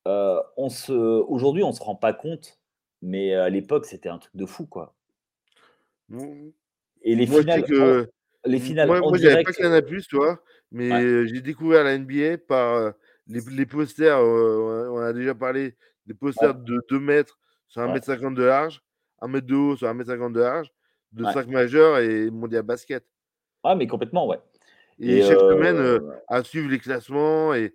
[0.06, 0.92] on se...
[0.92, 2.60] aujourd'hui, on se rend pas compte,
[3.02, 4.96] mais à l'époque, c'était un truc de fou, quoi.
[7.02, 8.10] Et les moi, finales, que...
[8.46, 10.42] les finales moi, moi j'avais pas Canal+, tu vois,
[10.72, 11.28] mais ouais.
[11.28, 12.94] j'ai découvert la NBA par
[13.28, 16.64] les, les posters, on a déjà parlé, des posters ouais.
[16.66, 18.34] de 2 mètres sur 1m50 ouais.
[18.36, 18.82] de large,
[19.22, 20.72] 1 mètre de haut sur 1m50 de large,
[21.12, 23.06] de 5 majeurs et mondial basket.
[23.64, 24.40] Ah, mais complètement, ouais.
[25.00, 25.56] Et, et chaque euh...
[25.56, 27.74] semaine, euh, à suivre les classements et,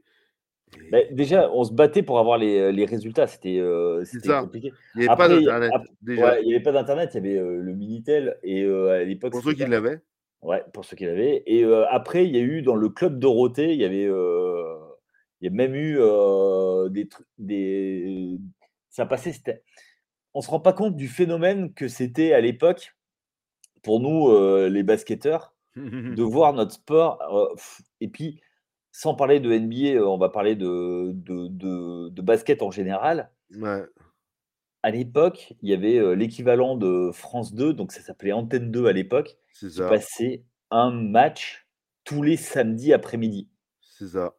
[0.91, 4.05] bah, déjà, on se battait pour avoir les, les résultats, c'était euh,
[4.41, 4.73] compliqué.
[4.95, 5.73] Il n'y avait après, pas d'Internet.
[6.05, 8.39] il n'y avait pas d'Internet, il y avait le Minitel.
[8.43, 9.31] Et à l'époque.
[9.31, 10.01] Pour ceux qui l'avaient.
[10.45, 11.43] Ouais, pour ceux qui l'avaient.
[11.47, 14.05] Et après, il y a eu dans le club Dorothée, il y avait.
[14.05, 15.99] il y a même eu
[16.91, 17.27] des trucs.
[17.39, 18.39] Des...
[18.91, 19.63] Ça passait, c'était.
[20.35, 22.95] On ne se rend pas compte du phénomène que c'était à l'époque,
[23.83, 24.31] pour nous,
[24.69, 27.57] les basketteurs, de voir notre sport.
[28.01, 28.41] et puis
[28.93, 33.29] sans parler de NBA, on va parler de, de, de, de basket en général.
[33.57, 33.83] Ouais.
[34.85, 38.87] À l'époque, il y avait, heu, l'équivalent de France 2, donc ça s'appelait Antenne 2
[38.87, 39.37] à l'époque,
[39.69, 39.85] qui ça.
[39.85, 41.67] passait un match
[42.05, 43.49] tous les samedis après-midi.
[43.81, 44.35] C'est ça.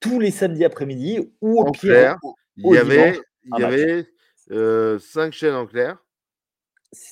[0.00, 2.18] Tous les samedis après-midi ou au En pire,
[2.56, 3.78] il y avait il un y match.
[3.78, 4.06] avait,
[4.50, 5.98] heu, 5 chaînes en clair.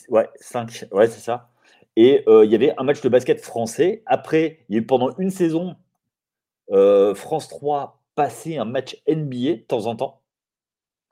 [0.09, 1.51] Ouais, 5 ouais, c'est ça
[1.97, 4.03] et heu, il y avait un match de basket français.
[4.07, 5.75] Après, il y a eu pendant une saison,
[7.15, 10.23] France 3 passait un match NBA de temps en temps.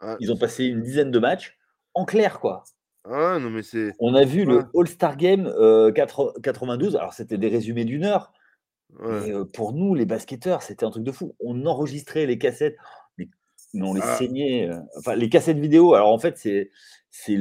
[0.00, 1.58] Ah, Ils ont passé une dizaine de matchs
[1.94, 2.68] en clair, quoi.
[3.04, 7.38] ah non, mais c'est On a vu le All-Star Game, heu, quatre 92, alors c'était
[7.38, 8.32] des résumés d'1 heure,
[8.90, 9.30] ouais.
[9.32, 11.36] heu, pour nous, les basketteurs, c'était un truc de fou.
[11.40, 12.78] On enregistrait les cassettes,
[13.18, 13.28] mais
[13.82, 16.70] on les saignait, enfin les cassettes vidéo, alors en fait, c'est
[17.10, 17.36] c'est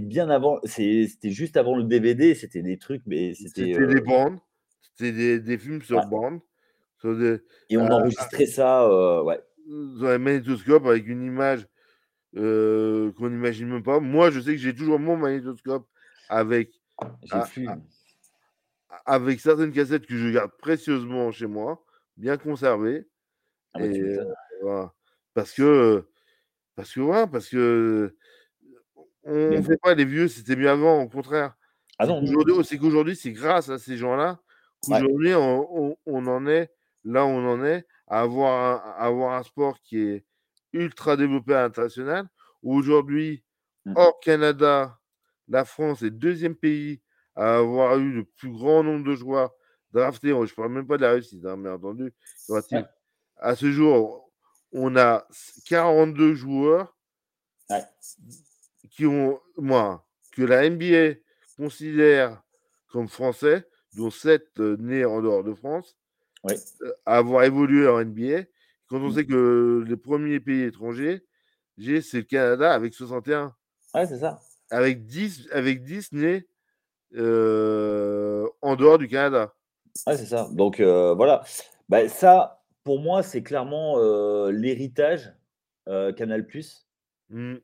[0.00, 4.00] bien avant, c'est c'était juste avant le DVD, c'était des trucs, mais c'était, c'était des
[4.00, 4.40] heu bandes,
[4.80, 6.40] c'était des des films sur bande,
[6.98, 8.86] sur des et on enregistrait ça,
[9.24, 9.40] ouais.
[9.66, 11.66] dans un magnétoscope avec une image,
[12.36, 14.00] heu, qu'on n'imagine même pas.
[14.00, 15.88] Moi, je sais que j'ai toujours mon magnétoscope
[16.28, 16.72] avec
[17.24, 17.76] J'ai a plus a
[19.06, 21.84] avec certaines cassettes que je garde précieusement chez moi,
[22.16, 23.08] bien conservées
[23.74, 24.18] ah bah, et
[24.62, 24.92] voilà.
[25.34, 26.08] Parce que,
[26.74, 28.16] parce que voilà, parce que
[29.24, 31.54] on bon fait pas les vieux, c'était mieux avant, au contraire.
[31.98, 32.06] ah
[32.64, 34.40] C'est qu'aujourd'hui c'est grâce à ces gens-là
[34.88, 36.70] Ouais, qu'aujourd'hui on on on en est
[37.04, 40.24] là où on en est, à avoir un à avoir un sport qui est
[40.72, 42.28] ultra développé à l'international.
[42.62, 43.44] Où aujourd'hui,
[43.86, 44.98] mmh, hors Canada,
[45.48, 47.02] la France est 2e pays
[47.36, 49.52] à avoir eu le plus grand nombre de joueurs
[49.92, 50.30] draftés.
[50.46, 52.12] Je parle même pas de la réussite, hein, bien entendu,
[52.48, 52.84] ouais.
[53.38, 54.32] À ce jour,
[54.72, 56.96] on a s 42 joueurs
[57.68, 57.84] ouais,
[58.90, 61.20] qui ont moi, que la NBA
[61.56, 62.42] considère
[62.88, 65.96] comme français, dont 7 heu, nés en dehors de France,
[66.44, 68.44] ouais, heu, à avoir évolué en NBA.
[68.90, 71.24] Quand on mmh, sait que les premiers pays étrangers,
[71.78, 73.54] j'ai c'est le Canada avec 61,
[73.94, 74.40] ouais, c'est ça.
[74.70, 76.48] avec 10 avec 10 nés,
[77.14, 79.54] heu, en dehors du Canada.
[80.06, 80.48] Ouais, c'est ça.
[80.52, 81.44] Donc heu, voilà.
[81.88, 85.32] Bah, ça, pour moi, c'est clairement, heu, l'héritage,
[86.16, 86.46] Canal+.
[87.30, 87.54] Mmh,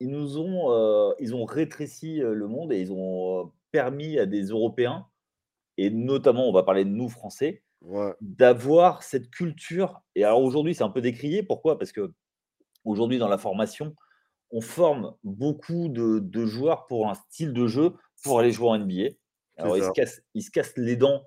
[0.00, 5.06] ils nous ont, ils ont rétréci, le monde et ils ont, permis à des Européens
[5.76, 10.74] et notamment, on va parler de nous Français, ouais, d'avoir cette culture et alors aujourd'hui,
[10.74, 11.42] c'est un peu décrié.
[11.42, 11.78] Pourquoi?
[11.78, 11.92] Parce
[12.62, 13.94] qu'aujourd'hui, dans la formation,
[14.52, 18.78] on forme beaucoup de de joueurs pour un style de jeu pour aller jouer en
[18.78, 19.10] NBA.
[19.58, 21.24] Alors ils se cassent ils se cassent les dents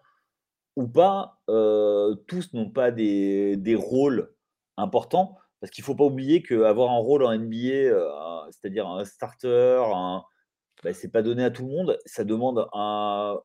[0.77, 4.33] ou pas, heu, tous n'ont pas des des rôles
[4.77, 5.37] importants.
[5.61, 9.83] Parce qu'il ne faut pas oublier qu'avoir un rôle en NBA, un c'est-à-dire un starter,
[9.93, 10.23] un
[10.83, 11.99] bah, c'est pas donné à tout le monde.
[12.05, 13.39] Ça demande un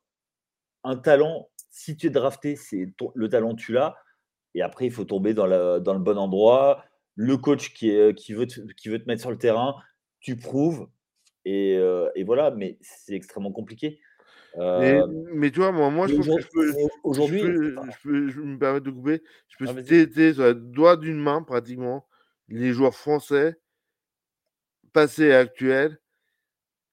[0.86, 1.48] un talent.
[1.70, 3.96] Si tu es drafté, c'est le talent, tu l'as
[4.54, 6.84] et après il faut tomber dans le dans le bon endroit.
[7.14, 9.76] Le coach qui est qui veut te qui veut te mettre sur le terrain,
[10.20, 10.88] tu prouves
[11.44, 14.00] et heu et voilà, mais c'est extrêmement compliqué.
[14.76, 17.90] mais Heu mais tu vois, moi moi, je pense que je peux je aujourd'hui peux
[17.90, 21.18] je peux je me permets de couper, je peux ah citer sur le doigt d'une
[21.18, 22.06] main pratiquement
[22.48, 23.58] les joueurs français
[24.92, 25.98] passés et actuels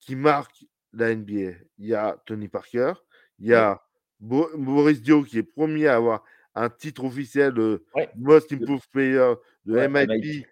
[0.00, 1.52] qui marquent la NBA.
[1.78, 2.92] Il y a Tony Parker,
[3.38, 3.82] il y a
[4.20, 8.88] Bo Boris Dio qui est premier à avoir un titre officiel de ouais, Most Improved
[8.90, 9.34] Player
[9.66, 10.46] de ouais, MIP.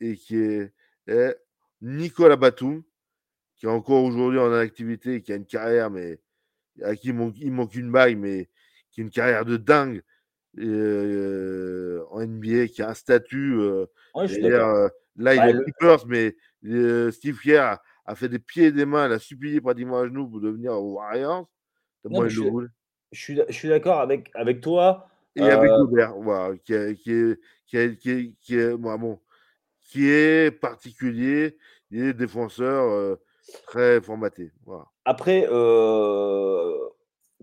[0.00, 0.72] Et qui est
[1.06, 1.36] est
[1.82, 2.82] Nicolas Batum,
[3.56, 6.20] qui est encore aujourd'hui en activité qui a une carrière, mais
[6.82, 8.50] à qui il manque il manque une bague, mais
[8.90, 10.02] qui a une carrière de dingue,
[10.58, 13.54] heu, en NBA, qui a un statut,
[14.14, 14.76] Ouais, d'accord.
[14.86, 16.36] heu, là il est Bah, le Clippers, mais
[17.12, 20.06] Steve Kerr a a fait des pieds et des mains, il a supplié pratiquement à
[20.06, 21.48] genoux pour devenir Warriors,
[22.10, 22.68] non, il je le suis voulait
[23.12, 27.12] je suis je suis d'accord avec avec toi, et avec Gobert, voilà, qui est qui
[27.12, 29.20] est qui est qui est qui est bon,
[29.80, 31.58] qui est particulier,
[31.90, 33.20] il est défenseur, heu,
[33.66, 34.86] très formaté, voilà.
[35.04, 36.74] après, heu,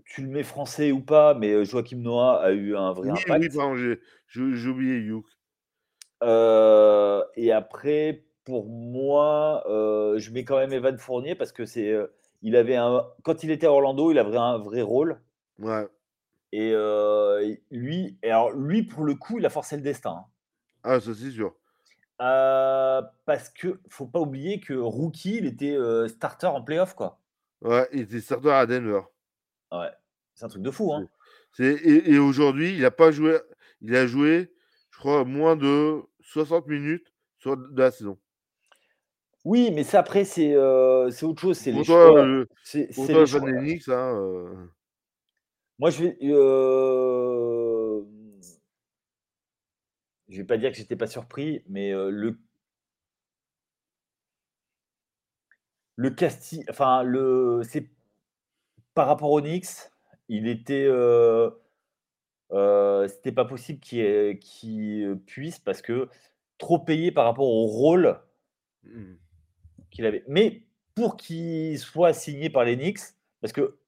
[0.04, 3.48] tu le mets français ou pas, mais Joachim Noah a eu un vrai Oui, oui,
[3.48, 3.54] impact.
[3.54, 5.26] pardon, j'ai oublié Youk.
[7.36, 11.96] Et après pour moi, je mets quand même Evan Fournier parce que c'est,
[12.42, 15.22] il avait un quand il était à Orlando, il avait un vrai rôle
[15.58, 15.88] Ouais.
[16.52, 20.26] et heu, lui et alors lui pour le coup, il a forcé le destin, hein.
[20.84, 21.56] Ah ça, c'est sûr.
[22.20, 27.20] Heu, parce que faut pas oublier que rookie, il était, heu, starter en playoff, quoi.
[27.62, 29.00] Ouais, il était starter à Denver.
[29.72, 29.90] Ouais,
[30.34, 31.08] c'est un truc de fou, hein.
[31.58, 33.38] et aujourd'hui, il a pas joué
[33.80, 34.52] il a joué,
[34.90, 38.18] je crois, moins de 60 minutes sur de la saison.
[39.44, 42.24] Oui, mais ça après c'est, autre chose, c'est les choix.
[42.64, 43.40] C'est les choix.
[43.40, 44.68] hein,
[45.78, 46.16] Moi je vais,
[50.28, 52.38] je vais pas dire que j'étais pas surpris, mais le
[55.96, 57.86] le casting, enfin le, c'est
[58.94, 59.90] par rapport au Knicks,
[60.28, 60.88] il était,
[63.08, 66.08] c'était pas possible qu'il qu'il puisse parce que
[66.58, 68.20] trop payé par rapport au rôle
[68.84, 69.14] Mmh.
[69.92, 70.24] Qu'il avait.
[70.28, 70.64] Mais
[70.96, 73.00] pour qu'il soit signé par les Knicks,
[73.42, 73.78] parce que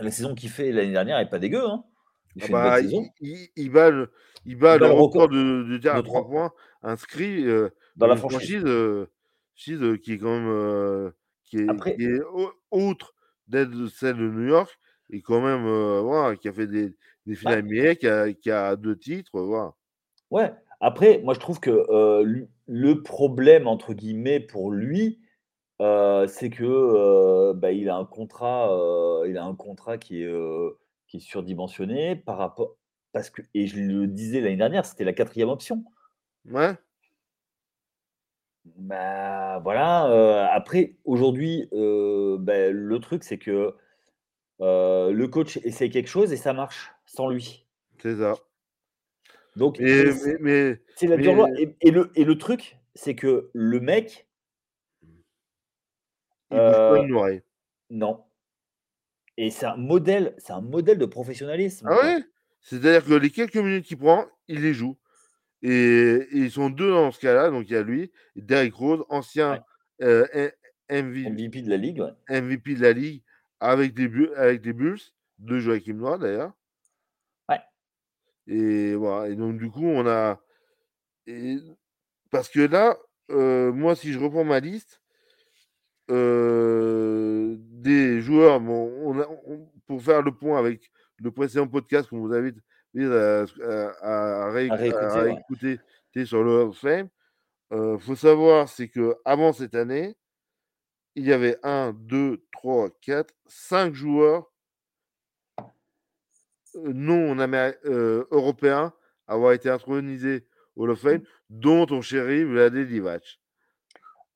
[0.00, 1.84] la saison qu'il fait l'année dernière est pas dégueu, hein.
[2.36, 4.10] Il Ah bah, il il il bat le
[4.44, 6.28] il bat Il le bat le record record de de tirs à de 3 3
[6.28, 8.52] points inscrits, heu, dans dans la franchise.
[8.56, 13.14] franchise, franchise, heu, qui est quand même, heu, qui est Après qui est au outre
[13.46, 14.78] d'être celle de New York
[15.10, 15.62] et quand même,
[16.02, 16.94] voilà, qui a fait des
[17.26, 19.72] des finales NBA, qui a qui a 2 titres, voilà.
[20.30, 20.52] ouais.
[20.80, 21.86] Après, moi je trouve que,
[22.68, 25.20] le «problème» entre guillemets pour lui,
[25.80, 28.70] c'est que, bah, il a un contrat,
[29.26, 32.76] il a un contrat qui est, heu, qui est surdimensionné par rapport
[33.12, 35.84] parce que et je le disais l'année dernière, c'était la quatrième option.
[36.46, 36.76] Ouais,
[38.76, 43.74] Bah, voilà, après aujourd'hui, bah, le truc c'est que,
[44.60, 47.66] le coach essaie quelque chose et ça marche sans lui.
[48.02, 48.34] c'est ça.
[49.56, 52.38] Donc et Mais c mais mais c'est la dure loi et et le et le
[52.38, 54.26] truc, c'est que le mec,
[56.50, 57.42] il bouge pas une oreille.
[57.90, 58.24] non
[59.38, 62.24] et c'est un modèle c'est un modèle de professionnalisme, Ah ouais?
[62.60, 64.98] C'est-à-dire que les quelques minutes qu'il prend, il les joue
[65.62, 69.04] et et ils sont 2 dans ce cas-là, donc il y a lui Derrick Rose,
[69.08, 69.60] ancien,
[70.00, 70.54] Ouais,
[70.90, 72.12] MV MVP de la ligue, ouais.
[72.30, 73.22] MVP de la ligue
[73.60, 75.00] avec des Bu avec des Bulls,
[75.38, 76.52] de Joachim Noah d'ailleurs
[78.46, 80.40] et voilà et donc du coup on a
[81.26, 81.56] et
[82.30, 82.98] parce que là,
[83.30, 85.02] heu, moi si je reprends ma liste,
[86.10, 92.08] heu, des joueurs, bon on a on pour faire le point avec le précédent podcast
[92.08, 92.56] qu'on vous invite
[92.98, 93.44] à
[94.02, 95.24] à à rééc à réécouter, ouais.
[95.24, 95.78] réécouter,
[96.12, 97.08] tu sais sur le Hall of Fame,
[97.72, 100.16] heu, faut savoir c'est qu'avant cette année,
[101.16, 104.52] il y avait 1-2-3-4-5 joueurs
[106.76, 108.92] Heu, non améri heu, européen,
[109.26, 111.26] avoir été intronisé au Hall of Fame, Mmh.
[111.50, 113.40] dont ton chéri Vlade Divac.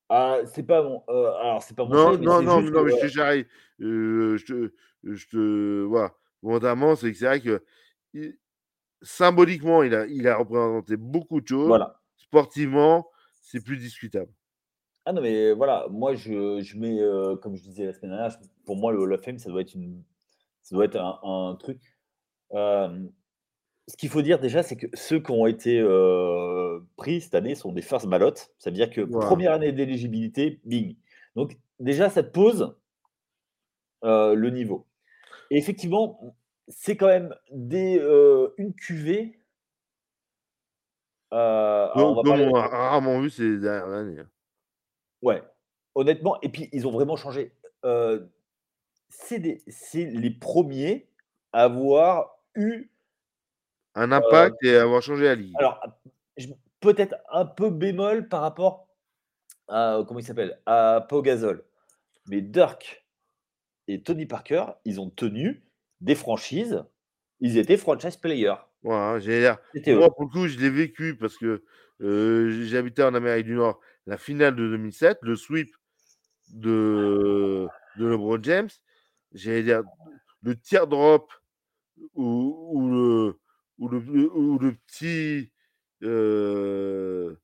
[0.08, 3.08] Ah, c'est pas mon heu, alors c'est pas Non, non, non, non, mais je te
[3.08, 3.46] charrie,
[3.80, 4.72] heu, je te
[5.02, 7.62] je te voilà, volontairement, c'est que c'est vrai que
[9.02, 11.80] symboliquement, il a il a représenté beaucoup de choses.
[11.80, 12.00] voilà.
[12.16, 13.08] Sportivement,
[13.40, 14.32] c'est plus discutable.
[15.06, 16.98] Ah non, mais voilà, moi je je mets,
[17.40, 19.74] comme je disais la semaine dernière, pour moi le Hall of Fame, ça doit être
[19.74, 20.04] une
[20.62, 21.99] ça doit être un un truc,
[22.52, 23.10] hem,
[23.88, 27.54] ce qu'il faut dire déjà, c'est que ceux qui ont été, heu, pris cette année
[27.54, 28.34] sont des first ballot.
[28.58, 30.96] Ça veut dire que première année d'éligibilité, bing.
[31.36, 32.76] Donc déjà ça te pose,
[34.04, 34.86] heu, le niveau
[35.50, 36.36] et effectivement,
[36.68, 37.96] c'est quand même des,
[38.58, 39.40] une cuvée,
[41.94, 44.22] alors on va a rarement vu ces dernières années,
[45.22, 45.42] ouais,
[45.94, 47.52] honnêtement et puis ils ont vraiment changé,
[49.08, 51.08] c'est les premiers
[51.52, 52.90] à avoir eu,
[53.94, 55.54] Un heu, impact et avoir changé la ligue.
[55.58, 55.80] alors,
[56.80, 58.88] peut-être un peu bémol par rapport
[59.68, 60.60] à, comment il s'appelle?
[60.66, 61.64] À Pau Gasol.
[62.28, 63.06] Mais Dirk
[63.88, 65.64] et Tony Parker, ils ont tenu
[66.00, 66.84] des franchises,
[67.40, 68.54] ils étaient franchise players.
[68.82, 69.20] Voilà,
[69.86, 71.62] moi, pour le coup, je l'ai vécu parce que,
[72.00, 73.80] heu, j j'habitais en Amérique du Nord.
[74.06, 75.68] La finale de 2007, le sweep
[76.54, 78.70] de de LeBron James,
[79.32, 79.82] j'allais dire,
[80.42, 81.30] le teardrop
[82.14, 83.40] ou ou le
[83.78, 83.98] ou le
[84.34, 85.52] ou le petit,
[86.02, 87.38] heu,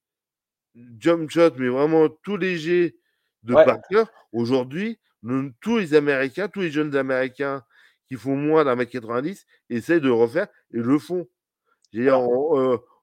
[0.98, 2.98] jump shot, mais vraiment tout léger
[3.42, 4.04] de Ouais, Parker.
[4.32, 7.64] Aujourd'hui, le tous les Américains, tous les jeunes Américains
[8.08, 11.28] qui font moins d'un mètre 90 essaient de le refaire et le font.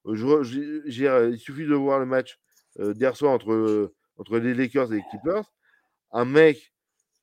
[0.06, 0.44] Je
[0.88, 2.40] j'ai, heu, il suffit de voir le match,
[2.80, 5.52] heu, d'hier soir entre, entre les Lakers et les Clippers.
[6.12, 6.74] Un mec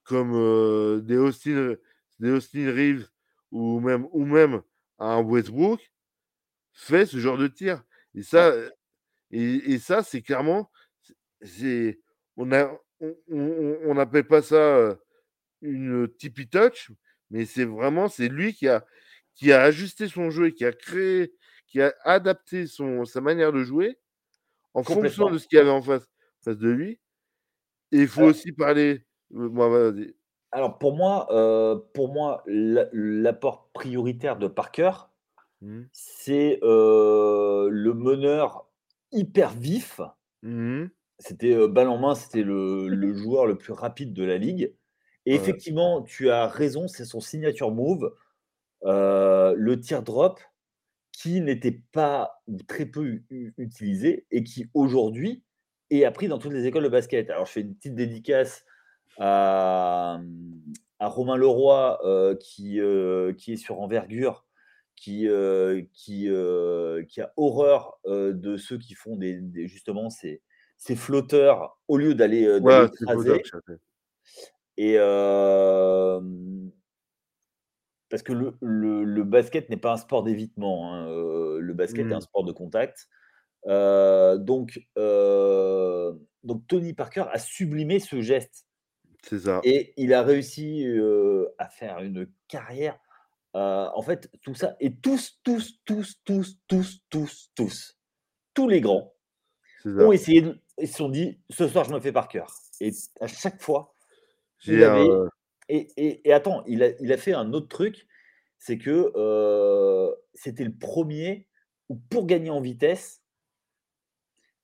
[0.05, 1.77] comme, heu, des Austin,
[2.21, 3.09] des Austin Reeves
[3.51, 4.63] ou même ou même
[4.99, 5.81] un Westbrook
[6.73, 7.83] fait ce genre de tir
[8.15, 8.55] et ça,
[9.31, 10.71] et et ça, c'est clairement
[11.43, 12.01] c'est
[12.37, 12.71] on a
[13.29, 14.99] on n'appelle pas ça,
[15.63, 16.91] une, tippy touch,
[17.31, 18.85] mais c'est vraiment c'est lui qui a
[19.35, 21.33] qui a ajusté son jeu et qui a créé,
[21.67, 23.99] qui a adapté son sa manière de jouer
[24.75, 26.07] en fonction de ce qu'il y avait en face
[26.43, 27.01] face de lui.
[27.93, 30.15] Et il faut aussi parler vas-y.
[30.53, 34.93] Alors pour moi, heu, pour moi, l'a l'apport prioritaire de Parker,
[35.61, 35.91] Mmh.
[35.93, 38.67] c'est, heu, le meneur
[39.13, 40.01] hyper vif
[40.43, 40.91] Mmh mh.
[41.19, 44.75] C'était, heu, balle en main, c'était le le joueur le plus rapide de la ligue
[45.27, 48.15] et Ouais, effectivement, tu as raison, c'est son signature move,
[48.87, 50.41] heu, le teardrop
[51.13, 53.23] qui n'était pas ou très peu
[53.59, 55.45] utilisé et qui aujourd'hui
[55.91, 57.31] est appris dans toutes les écoles de basket.
[57.31, 58.65] Alors je fais une petite dédicace
[59.21, 60.21] à,
[61.01, 61.99] Romain Leroy
[62.41, 62.81] qui,
[63.39, 64.47] qui est sur envergure,
[64.97, 65.29] qui,
[65.93, 66.29] qui,
[67.09, 70.43] qui a horreur de ceux qui font des, justement ces,
[70.77, 72.89] ces flotteurs au lieu d'aller ouais,
[74.77, 74.97] Et
[78.09, 78.57] parce que le,
[79.05, 80.93] le, basket n'est pas un sport d'évitement.
[80.93, 81.07] Hein,
[81.61, 82.23] le basket est un mmh.
[82.23, 83.09] sport de contact.
[83.67, 88.67] donc, donc Tony Parker a sublimé ce geste.
[89.23, 89.61] Ça.
[89.65, 90.87] Et il a réussi
[91.59, 92.99] à faire une carrière.
[93.55, 94.77] en fait, tout ça.
[94.81, 97.99] Et tous, tous, tous, tous, tous, tous, tous,
[98.55, 99.15] tous les grands
[99.85, 102.55] ont essayé, de, ils se sont dit, ce soir, je me fais par cœur.
[102.81, 103.95] Et à chaque fois,
[104.67, 105.09] il avait,
[105.69, 108.07] et, attends, il a, fait un autre truc,
[108.59, 109.13] c'est que
[110.35, 111.47] c'était le premier
[111.89, 113.23] où pour gagner en vitesse,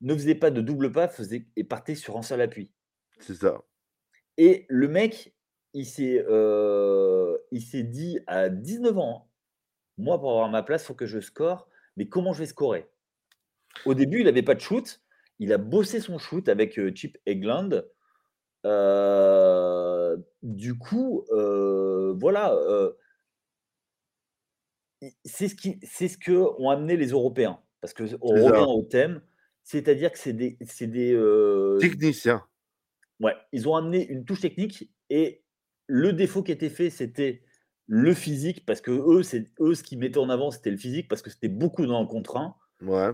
[0.00, 2.72] ne faisait pas de double pas faisait, et partait sur un seul appui.
[3.18, 3.62] C'est ça.
[4.38, 5.34] Et le mec,
[5.72, 6.24] il s'est,
[7.58, 9.30] s'est dit à 19 ans,
[9.98, 12.88] moi pour avoir ma place, il faut que je score, mais comment je vais scorer?
[13.84, 15.00] Au début, il n'avait pas de shoot,
[15.38, 17.84] il a bossé son shoot avec Chip Egland.
[20.42, 22.56] du coup, voilà,
[25.24, 27.60] c'est ce, qui, c'est ce que ont amené les Européens.
[27.80, 29.20] Parce qu'on revient au thème,
[29.62, 31.12] c'est-à-dire que c'est des, c'est des
[31.80, 32.42] techniciens.
[33.20, 35.44] Ouais, ils ont amené une touche technique et
[35.86, 37.42] le défaut qui était fait, c'était
[37.86, 41.08] le physique, parce que eux, c'est eux ce qui mettaient en avant, c'était le physique,
[41.08, 42.36] parce que c'était beaucoup dans le contre
[42.82, 43.10] Ouais.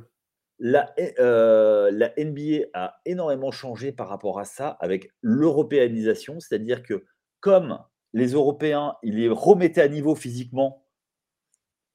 [0.59, 7.05] La, euh, la, NBA a énormément changé par rapport à ça avec l'européanisation, c'est-à-dire que
[7.41, 7.79] comme
[8.13, 10.87] les Européens, ils les remettaient à niveau physiquement,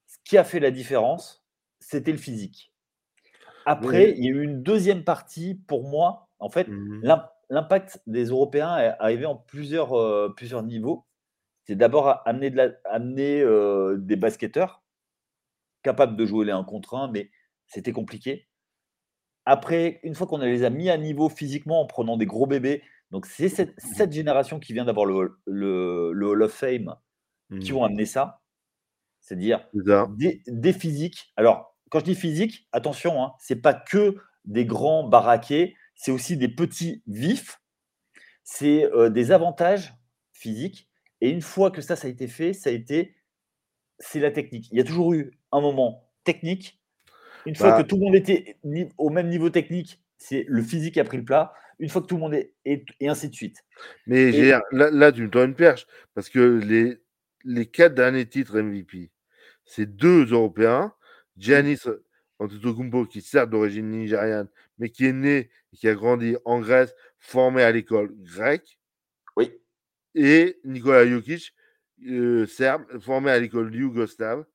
[0.07, 1.45] ce qui a fait la différence,
[1.79, 2.73] c'était le physique.
[3.65, 6.29] Après, il y a eu une deuxième partie pour moi.
[6.39, 7.01] En fait, mmh
[7.49, 11.05] l'impact des Européens est arrivé en plusieurs, euh, plusieurs niveaux.
[11.65, 14.83] C'est d'abord amener, de la, amener euh, des basketteurs
[15.83, 17.29] capables de jouer les 1 contre 1, mais
[17.67, 18.47] c'était compliqué.
[19.45, 22.83] Après, une fois qu'on les a mis à niveau physiquement en prenant des gros bébés,
[23.11, 26.95] donc c'est cette, génération qui vient d'avoir le, le, Hall of Fame
[27.61, 27.75] qui mmh.
[27.75, 28.41] vont amener ça.
[29.21, 31.31] C'est-à-dire des, physiques.
[31.37, 36.11] Alors, quand je dis physique, attention, hein, ce n'est pas que des grands baraqués, c'est
[36.11, 37.59] aussi des petits vifs.
[38.43, 39.93] C'est euh, des avantages
[40.31, 40.89] physiques.
[41.19, 43.17] Et une fois que ça, ça a été fait, ça a été,
[43.99, 44.69] c'est la technique.
[44.71, 46.79] Il y a toujours eu un moment technique
[47.47, 48.57] une fois bah que tout le monde était
[48.97, 51.53] au même niveau technique, c'est le physique qui a pris le plat.
[51.79, 52.53] Une fois que tout le monde est.
[52.65, 53.63] Et, ainsi de suite.
[54.05, 54.31] Mais
[54.71, 55.87] là, tu me donnes une perche.
[56.13, 56.97] Parce que les,
[57.45, 59.11] les quatre derniers titres MVP,
[59.63, 60.93] c'est deux Européens.
[61.37, 61.81] Giannis
[62.39, 64.47] Antetokounmpo, qui certes d'origine nigériane,
[64.77, 68.79] mais qui est né et qui a grandi en Grèce, formé à l'école grecque.
[69.35, 69.51] Oui.
[70.15, 71.53] Et Nikola Jokic,
[72.07, 74.45] euh, serbe, formé à l'école yougoslave,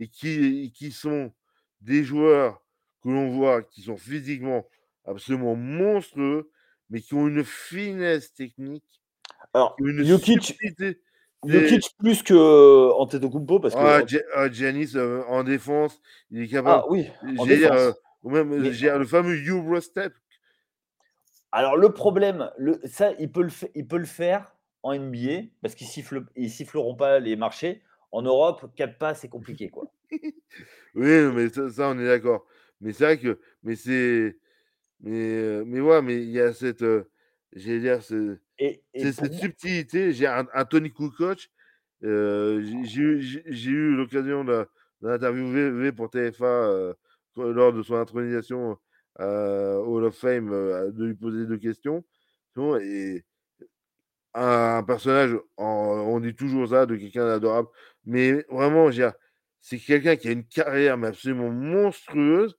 [0.00, 1.32] et qui, qui sont
[1.80, 2.62] des joueurs
[3.02, 4.66] que l'on voit qui sont physiquement
[5.04, 6.50] absolument monstrueux,
[6.90, 8.84] mais qui ont une finesse technique.
[9.54, 10.56] Alors, une Jokic,
[11.44, 14.02] Jokic plus que euh, Antetokounmpo parce que ah,
[14.34, 16.00] ah Giannis euh, en défense,
[16.30, 16.82] il est capable.
[16.84, 17.92] Ah oui, euh,
[18.22, 20.14] ou même le fameux Eurostep.
[21.52, 24.52] Alors le problème, le, ça il peut le, il peut le faire
[24.82, 27.82] en NBA parce qu'ils sifflent, ils siffleront pas les marchés.
[28.10, 29.92] En Europe, 4 pas, c'est compliqué quoi.
[30.94, 32.46] Oui, mais ça, on est d'accord.
[32.80, 34.36] Mais c'est vrai que, mais c'est,
[35.00, 36.84] mais, mais ouais, mais il y a cette,
[37.52, 40.12] j'allais dire, c'est, cette subtilité.
[40.12, 41.50] J'ai un, Tony Kukoc,
[42.00, 42.08] j'ai
[43.00, 44.44] eu, l'occasion
[45.02, 46.94] d'interviewer pour TFA
[47.36, 48.76] lors de son intronisation
[49.18, 52.04] au Hall of Fame, de lui poser deux questions.
[52.80, 53.24] Et
[54.34, 57.68] un, personnage, on dit toujours ça, de quelqu'un d'adorable,
[58.04, 58.90] mais vraiment,
[59.60, 62.58] c'est quelqu'un qui a une carrière mais absolument monstrueuse.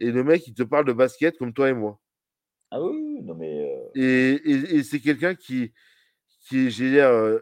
[0.00, 2.00] Et le mec, il te parle de basket comme toi et moi.
[2.72, 3.92] Ah oui, non mais.
[3.96, 5.72] Euh et, c'est quelqu'un qui,
[6.48, 7.38] qui j'ai dire, euh,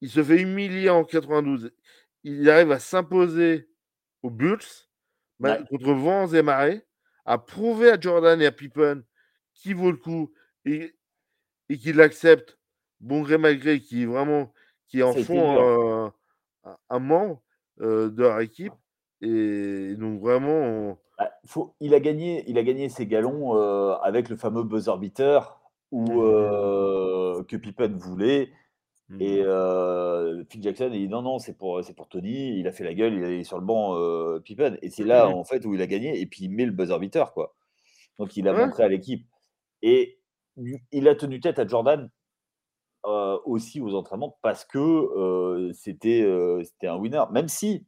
[0.00, 1.72] il se fait humilier en 92.
[2.22, 3.68] Il arrive à s'imposer
[4.22, 4.60] aux Bulls
[5.68, 6.82] contre vents et marées,
[7.24, 9.02] à prouver à Jordan et à Pippen
[9.54, 10.32] qui vaut le coup
[10.64, 10.94] et,
[11.68, 12.58] et qu'il l'accepte,
[13.00, 14.52] bon gré mal gré, qui est vraiment,
[14.88, 16.12] qui en font
[16.90, 17.42] un membre
[17.78, 18.72] de leur équipe.
[19.20, 20.98] Et donc vraiment.
[21.18, 23.52] Bah, faut, il, a gagné, il a gagné ses galons
[24.02, 27.46] avec le fameux buzzer beater où, mmh.
[27.46, 28.50] que Pippen voulait.
[29.20, 29.44] Et Mmh.
[29.44, 32.58] heu, Phil Jackson, il dit: «Non, non, c'est pour, pour Tony».
[32.58, 35.28] Il a fait la gueule, il est sur le banc, heu, Pippen et c'est là,
[35.28, 37.54] en fait, où il a gagné et puis il met le buzzer beater, quoi.
[38.18, 38.66] Donc il a Ouais.
[38.66, 39.26] montré à l'équipe
[39.82, 40.20] et
[40.92, 42.10] il a tenu tête à Jordan,
[43.06, 46.24] heu, aussi aux entraînements parce que, c'était,
[46.84, 47.24] un winner.
[47.32, 47.86] Même si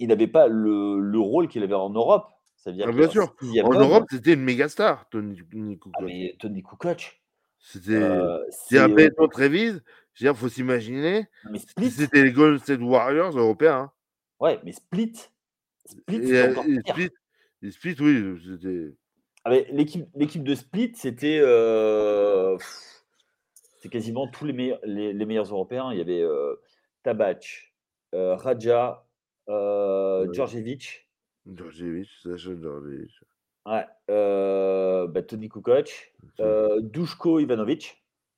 [0.00, 2.28] il n'avait pas le le rôle qu'il avait en Europe.
[2.56, 3.74] C'est-à-dire Ah qu'il est bien sûr, 6e en.
[3.76, 6.06] Europe, c'était une méga star, Tony Tony Ah Kukoc.
[6.06, 7.22] mais Tony Kukoc,
[7.58, 9.82] C'était un Benetton Trevize,
[10.14, 11.26] je veux dire, faut s'imaginer,
[11.80, 13.92] c'était les Golden State Warriors européens, hein.
[14.40, 15.12] Ouais, mais Split
[15.86, 16.82] Split, Et heu, encore et.
[16.82, 17.10] Split
[17.62, 18.94] et Split, oui, c'était
[19.44, 22.56] Ah l'équipe de Split, c'était, heu,
[23.74, 25.92] c'était quasiment tous les meilleurs les les meilleurs européens.
[25.92, 26.60] Il y avait, heu,
[28.34, 29.06] Radja,
[29.48, 30.32] heu, Ouais.
[30.32, 31.08] Djordjevic.
[31.46, 33.12] Djordjevic, Sasha Djordjevic.
[33.66, 33.86] Ouais,
[35.08, 36.14] bah, Tony Kukoc.
[36.40, 36.82] Heu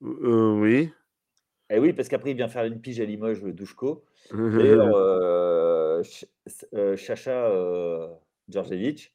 [0.00, 0.92] heu, oui.
[1.70, 4.04] Et oui, parce qu'après il vient faire une pige à Limoges, Duško.
[4.56, 8.08] D'ailleurs, heu, Ch s heu, Sacha, heu,
[8.48, 9.12] Djordjevic,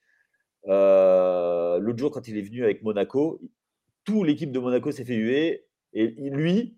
[0.66, 3.40] l'autre jour quand il est venu avec Monaco,
[4.04, 6.78] tout l'équipe de Monaco s'est fait huer et lui,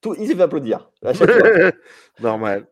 [0.00, 1.48] tout il s'est fait applaudir à chaque fois.
[2.20, 2.66] Normal.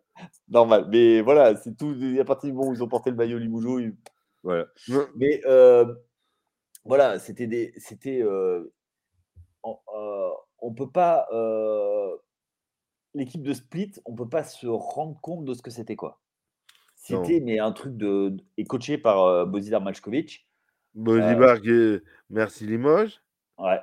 [0.48, 3.38] Normal, mais voilà, c'est tout à partir du moment où ils ont porté le maillot
[3.38, 3.94] ils
[4.42, 4.66] voilà.
[5.16, 5.40] Mais,
[6.84, 8.24] voilà, c'était des c'était,
[9.62, 9.80] en
[10.60, 12.18] on peut pas, heu,
[13.14, 16.20] l'équipe de Split, on peut pas se rendre compte de ce que c'était, quoi.
[16.96, 20.48] C'était mais un truc de et coaché par, heu, Bozidar Maljkovic.
[21.18, 23.22] Heu Bozidar est merci Limoges.
[23.58, 23.80] Ouais,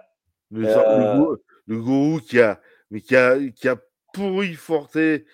[0.52, 0.66] Le
[1.06, 2.62] gourou le gourou qui a
[2.92, 3.78] mais qui a qui a
[4.14, 5.26] pourri Forte et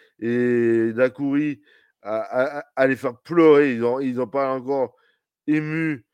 [0.93, 1.61] Daiquiri
[2.01, 3.73] à à à à les faire pleurer.
[3.75, 4.95] Ils en parlent encore
[5.47, 6.05] émus,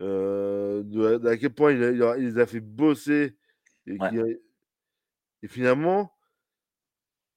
[0.00, 3.36] heu, de d'à quel point il a il a il les a fait bosser
[3.86, 4.12] et Ouais.
[5.42, 6.12] Et finalement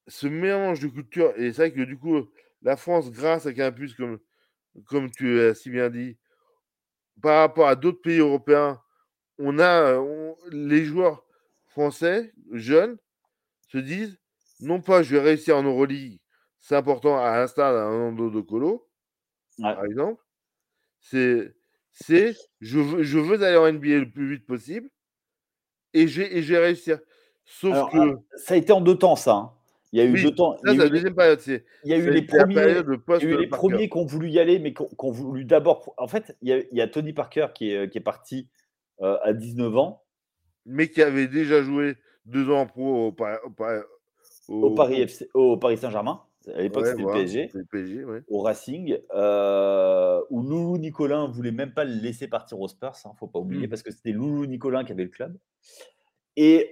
[0.08, 2.28] ce mélange de cultures et c'est vrai que du coup,
[2.62, 4.18] la France, grâce à Quintus, comme
[4.86, 6.18] comme tu as si bien dit
[7.22, 8.80] par rapport à d'autres pays européens,
[9.38, 11.24] on a, on les joueurs
[11.66, 12.98] français, jeunes,
[13.68, 14.18] se disent:
[14.60, 16.20] «Non pas je vais réussir en Euroleague,
[16.60, 18.88] c'est important à l'instar d'un Rolando De Colo,
[19.58, 19.76] Ouais.
[19.76, 20.22] par exemple.
[21.00, 21.54] C'est
[22.60, 24.90] je veux je veux aller en NBA le plus vite possible
[25.94, 26.98] et je vais réussir».
[27.46, 29.52] Sauf Alors, ah, que ça a été en 2 temps ça, hein.
[29.92, 30.56] Il y a eu Oui, 2 temps.
[30.64, 32.08] Il ça y c'est a eu la les 2e période, c'est il y a eu
[32.08, 33.78] ça a les été la 1ers période de il y a eu les post-Parker.
[33.86, 36.52] 1ers qui ont voulu y aller, mais qui ont voulu d'abord en fait, il y
[36.52, 38.48] a il y a Tony Parker qui est, heu, qui est parti,
[39.02, 40.04] heu, à 19 ans.
[40.66, 43.40] Mais qui avait déjà joué 2 ans en pro au au Pa
[44.48, 44.70] Au
[45.34, 46.22] au Paris Saint-Germain.
[46.54, 48.24] À l'époque, Ouais, c'était le PSG, c'est le PSG, ouais.
[48.28, 53.12] au Racing, heu, où Loulou Nicolin voulait même pas le laisser partir aux Spurs, hein,
[53.18, 53.68] faut pas Mmh oublier, mh.
[53.68, 55.38] parce que c'était Loulou Nicolin qui avait le club
[56.36, 56.70] et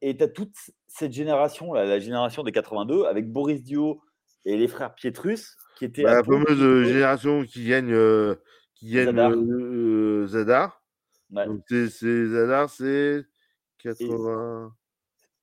[0.00, 0.54] et tu as toute
[0.86, 4.00] cette génération-là, la génération des 82 avec Boris Diaw
[4.44, 8.40] et les frères Pietrus qui étaient Bah, la fameuse, jouaient génération qui gagne, heu,
[8.74, 10.82] qui gagne Zadar.
[11.30, 11.46] Ouais.
[11.46, 14.72] Donc c'est Zadar, c'est Et 80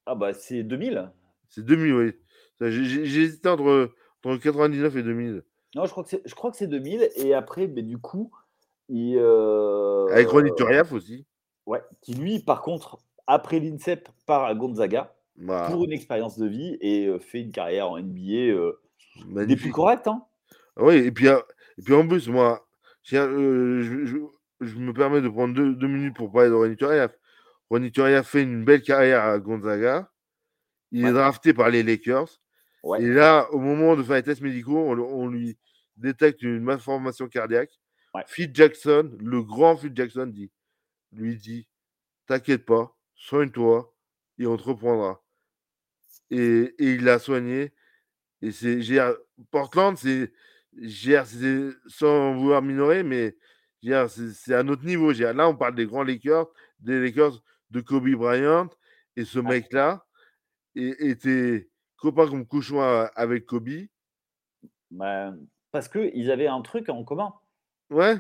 [0.06, 1.12] Ah bah, c'est 2000.
[1.50, 2.14] C'est 2000, oui.
[2.60, 3.92] J'ai hésité entre
[4.24, 5.44] entre 99 et 2000.
[5.76, 8.32] Non, je crois que c'est je crois que c'est 2000 et après, beh, du coup,
[8.90, 11.26] il, Avec Ronny Turiaf aussi.
[11.66, 15.16] Ouais, qui lui, par contre, après l'INSEP, part à Gonzaga
[15.64, 18.80] pour Bah une expérience de vie et heu, fait une carrière en NBA, heu,
[19.42, 20.26] des plus correctes, hein.
[20.78, 21.42] Oui et puis, heu,
[21.78, 22.68] et puis en plus, moi,
[23.14, 24.18] heu, je je
[24.62, 27.12] je me permets de prendre 2- 2 minutes pour parler de Ronny Turiaf.
[27.70, 30.12] Ronny Turiaf fait une belle carrière à Gonzaga.
[30.92, 32.30] Il est drafté par les Lakers
[32.84, 33.00] Ouais.
[33.00, 35.58] et là, au moment de faire les tests médicaux, on lui
[35.98, 37.72] détecte une malformation cardiaque.
[38.14, 38.26] Ouais.
[38.26, 40.52] Phil Jackson, le grand Phil Jackson dit
[41.16, 41.70] lui dit:
[42.28, 43.96] «T'inquiète pas, soigne-toi
[44.40, 45.24] et on te reprendra»
[46.32, 47.74] et et il l'a soigné
[48.42, 48.82] et c'est
[49.52, 50.34] Portland, c'est
[51.88, 53.38] sans vouloir minorer, mais
[53.84, 55.12] c'est un autre niveau.
[55.14, 56.48] Là, on parle des grands Lakers,
[56.80, 57.42] des Lakers
[57.72, 58.70] de Kobe Bryant
[59.18, 59.56] et ce Ouais.
[59.56, 60.08] mec-là
[60.76, 63.70] était copain comme cochon a avec Kobe.
[64.92, 65.34] Bah,
[65.72, 67.34] parce qu'ils avaient un truc en commun.
[67.90, 68.20] Ouais.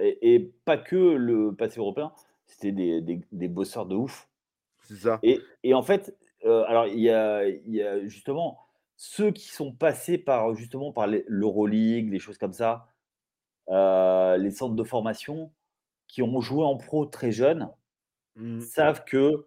[0.00, 2.12] Et et pas que le passé européen,
[2.46, 4.28] c'était des des des bosseurs de ouf
[4.80, 5.22] C'est ça.
[5.22, 8.60] et et en fait, heu, alors il y a y a justement
[8.96, 12.88] ceux qui sont passés par, justement, par l'Euroleague, des choses comme ça,
[13.70, 15.52] heu, les centres de formation
[16.08, 17.70] qui ont joué en pro très jeunes,
[18.36, 18.68] Mmh.
[18.74, 19.46] savent que,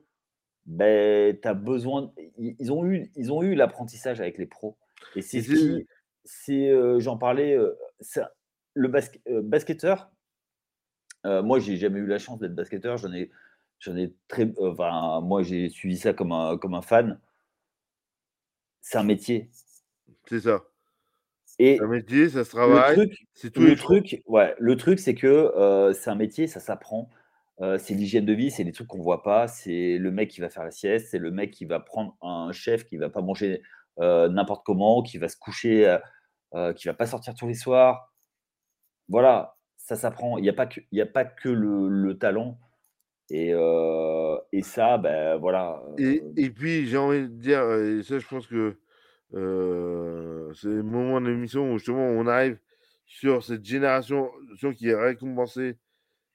[0.65, 4.77] beh, tu as besoin ils ont eu ils ont eu l'apprentissage avec les pros
[5.15, 5.87] et c'est ce c'est qui
[6.25, 7.57] c'est, heu, j'en parlais,
[8.01, 8.33] ça
[8.75, 10.11] le basque basketteur
[11.25, 13.31] Heu, moi, j'ai jamais eu la chance d'être basketteur, j'en ai
[13.79, 17.19] J'en ai très enfin, moi, j'ai suivi ça comme un comme un fan.
[18.81, 19.49] C'est un métier.
[20.27, 20.63] C'est ça.
[21.75, 24.77] C'est un Et métier, ça se le travaille, truc c'est les le truc ouais, le
[24.77, 27.09] truc, c'est que, heu, c'est un métier, ça s'apprend.
[27.61, 29.47] Heu, c'est l'hygiène de vie, c'est des trucs qu'on voit pas.
[29.49, 32.51] C'est le mec qui va faire la sieste, c'est le mec qui va prendre un
[32.53, 33.63] chef qui va pas manger,
[34.01, 35.97] heu, n'importe comment, qui va se coucher,
[36.77, 38.13] qui va pas sortir tous les soirs.
[39.09, 39.57] Voilà,
[39.87, 40.37] ça s'apprend.
[40.37, 42.59] Il y a pas que y a pas que le le talent
[43.29, 47.99] et heu et ça, bah, voilà, Et heu et puis j'ai envie de dire, heu
[47.99, 48.77] et ça je pense que,
[49.33, 52.59] c'est le moment de l'émission où justement on arrive
[53.05, 54.31] sur cette génération
[54.77, 55.77] qui est récompensée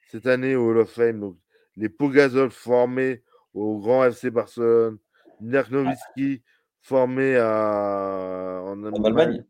[0.09, 1.38] cette année au Hall of Fame, donc
[1.76, 3.24] les Pau Gasol formés
[3.55, 4.99] au grand FC Barcelone,
[5.40, 5.62] Ouais.
[5.70, 6.42] Nowitzki
[6.82, 9.47] formé à en En Allemagne.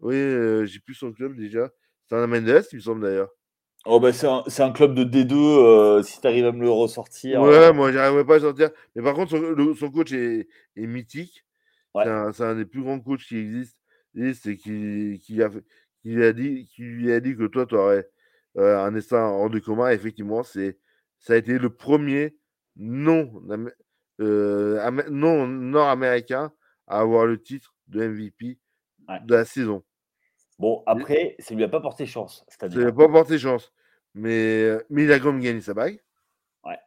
[0.00, 0.14] Oui,
[0.66, 1.70] j'ai plus son club déjà.
[2.10, 3.28] C'est de l'Est, il me semble d'ailleurs.
[3.86, 6.62] Oh bah, c'est un c'est un club de D2, heu, si tu arrives à me
[6.62, 9.90] le ressortir, Ouais, heu moi j'arriverai pas à sortir, mais par contre son le son
[9.90, 11.44] coach est est mythique.
[12.02, 12.08] C'est Ouais.
[12.10, 13.80] un c'est un des plus grands coachs qui existent
[14.14, 15.50] et c'est qui qui a
[16.02, 18.08] qui lui a dit qui lui a dit que toi tu aurais,
[18.58, 19.90] heu, un destin hors du commun.
[19.90, 20.78] Effectivement, c'est
[21.20, 22.36] ça a été le 1er
[22.76, 23.32] non
[24.18, 26.52] non nord-américain
[26.88, 28.58] à avoir le titre de MVP
[29.08, 29.20] Ouais.
[29.20, 29.84] de la saison.
[30.58, 33.72] Bon, après, ça lui a pas porté chance Ça lui a pas porté chance,
[34.14, 36.00] mais il a quand même gagné sa bague.
[36.64, 36.78] Ouais.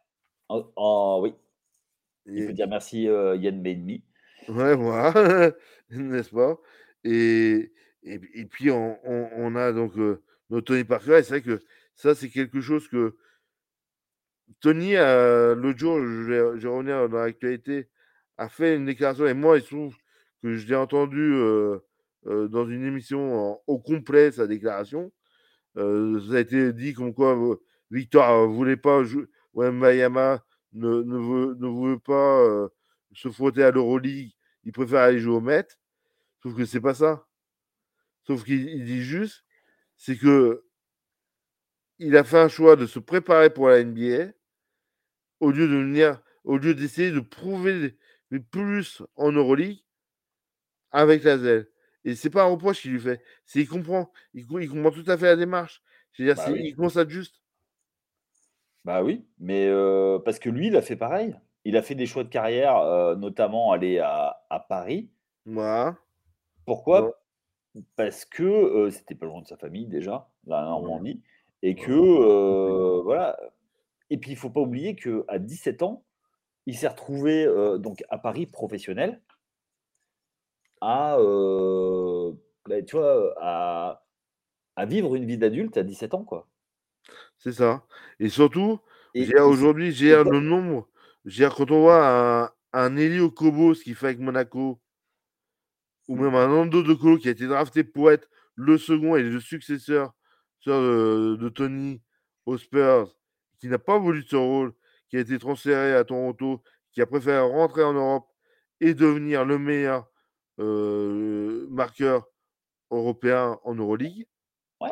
[0.48, 1.34] En en oui.
[2.26, 4.04] Il faut dire merci, Ian Mahinmi.
[4.48, 5.52] Ouais, voilà,
[5.90, 6.58] n'est-ce pas?
[7.04, 9.94] Et et puis on on on a donc,
[10.50, 11.62] notre Tony Parker et c'est vrai que
[11.94, 13.16] ça, c'est quelque chose que
[14.60, 17.88] Tony, l'autre jour, je vais je vais revenir dans l'actualité,
[18.38, 19.96] a fait une déclaration et moi, il se trouve
[20.42, 21.34] que je l'ai entendu,
[22.24, 25.12] dans une émission au complet sa déclaration.
[25.76, 25.82] Ça
[26.34, 27.36] a été dit comme quoi,
[27.90, 32.68] Victor voulait pas jou Wembanyama ne ne veut ne veut pas,
[33.14, 34.32] se frotter à l'Euroleague,
[34.64, 35.66] il préfère aller jouer au Met.
[36.42, 37.26] Sauf que c'est pas ça.
[38.26, 39.44] Sauf qu'il il dit juste,
[39.96, 40.64] c'est que
[41.98, 44.32] il a fait un choix de se préparer pour la NBA
[45.40, 47.96] au lieu de venir au lieu d'essayer de prouver
[48.50, 49.84] plus en Euroleague
[50.90, 51.71] avec l'Asvel
[52.04, 54.90] et c'est pas un reproche qu'il lui fait, c'est il comprend, il com il comprend
[54.92, 55.82] tout à fait la démarche.
[56.12, 56.62] Je veux dire, Bah c'est oui.
[56.62, 57.38] il constate juste.
[58.84, 59.68] Bah oui, mais
[60.24, 61.36] parce que lui, il a fait pareil.
[61.64, 65.12] Il a fait des choix de carrière, notamment aller à à Paris.
[65.46, 65.96] Bon.
[66.66, 67.12] Pourquoi?
[67.96, 71.02] Parce que, heu, c'était pas loin de sa famille déjà, la Ouais.
[71.02, 71.22] Normandie
[71.62, 73.38] et que, Voilà.
[74.10, 76.04] et puis il faut pas oublier qu'à 17 ans,
[76.66, 77.46] il s'est retrouvé,
[77.80, 79.22] donc à Paris professionnel
[80.82, 81.16] à,
[82.86, 84.02] tu vois, à
[84.76, 86.48] à vivre une vie d'adulte à 17 ans, quoi.
[87.38, 87.86] C'est ça
[88.20, 88.78] et surtout,
[89.44, 90.88] aujourd'hui, comme le nombre
[91.56, 94.80] quand on voit un un Elie Okobo, ce qu'il fait avec Monaco
[96.08, 96.24] ou Mmh.
[96.24, 99.40] même un Nando De Colo qui a été drafté pour être le second et le
[99.40, 100.12] successeur
[100.60, 102.02] seur de de Tony
[102.46, 103.16] aux Spurs,
[103.58, 104.72] qui n'a pas voulu de ce rôle,
[105.08, 106.62] qui a été transféré à Toronto,
[106.92, 108.26] qui a préféré rentrer en Europe
[108.80, 110.08] et devenir le meilleur,
[110.58, 112.26] marqueur
[112.90, 114.26] européen en Euroleague.
[114.80, 114.90] Ouais.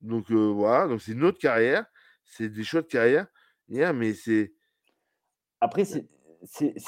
[0.00, 1.86] Donc voilà, donc c'est une autre carrière,
[2.24, 3.26] c'est des choix de carrière,
[3.68, 4.52] mais c'est
[5.60, 6.06] Après, c'est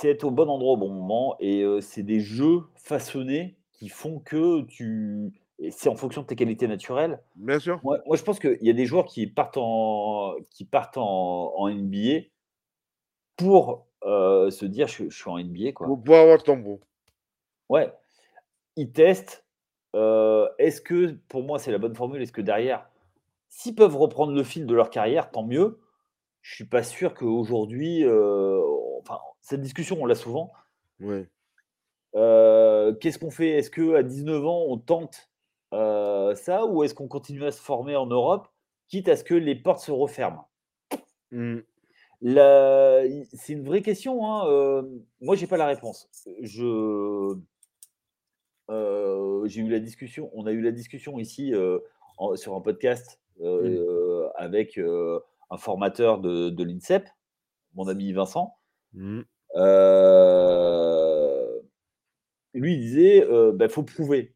[0.05, 4.62] être au bon endroit au bon moment et c'est des jeux façonnés qui font que
[4.62, 5.32] tu
[5.70, 7.20] c'est en fonction de tes qualités naturelles.
[7.34, 7.80] Bien sûr.
[7.82, 11.55] Moi moi, je pense qu'il y a des joueurs qui partent en qui partent en
[11.57, 12.28] en NBA
[13.36, 15.86] pour, se dire: «Je suis je suis en NBA, quoi».
[15.86, 16.80] Pour avoir le tampon.
[17.68, 17.92] Ouais,
[18.76, 19.44] ils testent,
[19.94, 22.88] heu, est-ce que pour moi, c'est la bonne formule, est-ce que derrière,
[23.48, 25.80] s'ils peuvent reprendre le fil de leur carrière, tant mieux.
[26.42, 28.62] Je suis pas sûr qu'aujourd'hui, heu,
[29.00, 30.52] enfin, cette discussion, on l'a souvent.
[31.00, 31.28] Ouais.
[32.14, 33.50] Heu, qu'est-ce qu'on fait?
[33.50, 35.30] Est-ce qu'à 19 ans, on tente,
[35.72, 38.48] ça ou est-ce qu'on continue à se former en Europe,
[38.88, 40.48] quitte à ce que les portes se referment?
[41.30, 41.58] Mmh.
[42.22, 43.02] La
[43.32, 46.08] c'est une vraie question, hein, hem, moi, j'ai pas la réponse.
[46.40, 47.36] Je
[49.46, 51.52] j'ai eu la discussion on a eu la discussion ici,
[52.18, 53.20] en sur un podcast,
[53.60, 53.78] Mmh.
[54.36, 54.78] avec,
[55.50, 57.08] un formateur de de l'INSEP,
[57.74, 58.54] mon ami Vincent.
[58.92, 59.22] Mmh.
[62.54, 64.34] Lui, il disait, heu: «Bah, faut prouver».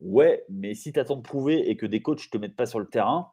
[0.00, 2.78] Ouais, mais si tu attends de prouver et que des coachs te mettent pas sur
[2.80, 3.32] le terrain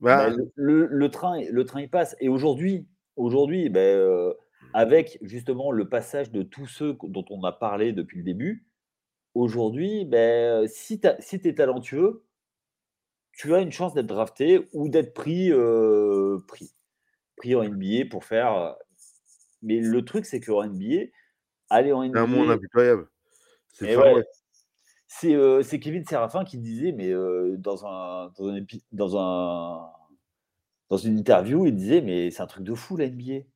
[0.00, 4.34] bah, Bah le le le train le train, il passe et aujourd'hui aujourd'hui, heu,
[4.72, 8.66] avec justement le passage de tous ceux dont on a parlé depuis le début,
[9.34, 12.24] aujourd'hui, heu, si tu si es talentueux
[13.32, 15.50] tu as une chance d'être drafté ou d'être pris,
[16.46, 16.74] pris
[17.40, 18.76] pris en NBA pour faire.
[19.62, 21.06] Mais le truc, c'est qu'en NBA,
[21.70, 22.20] aller en NBA.
[22.20, 23.08] Un monde impitoyable.
[23.72, 27.10] C'est ouais, c'est Kevin Serafin qui disait, mais
[27.56, 29.90] dans, un, dans, un, dans, un,
[30.90, 33.46] dans une interview, il disait, mais c'est un truc de fou la NBA.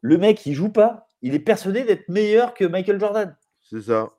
[0.00, 1.08] Le mec, il joue pas.
[1.22, 3.36] Il est persuadé d'être meilleur que Michael Jordan.
[3.62, 4.12] C'est ça.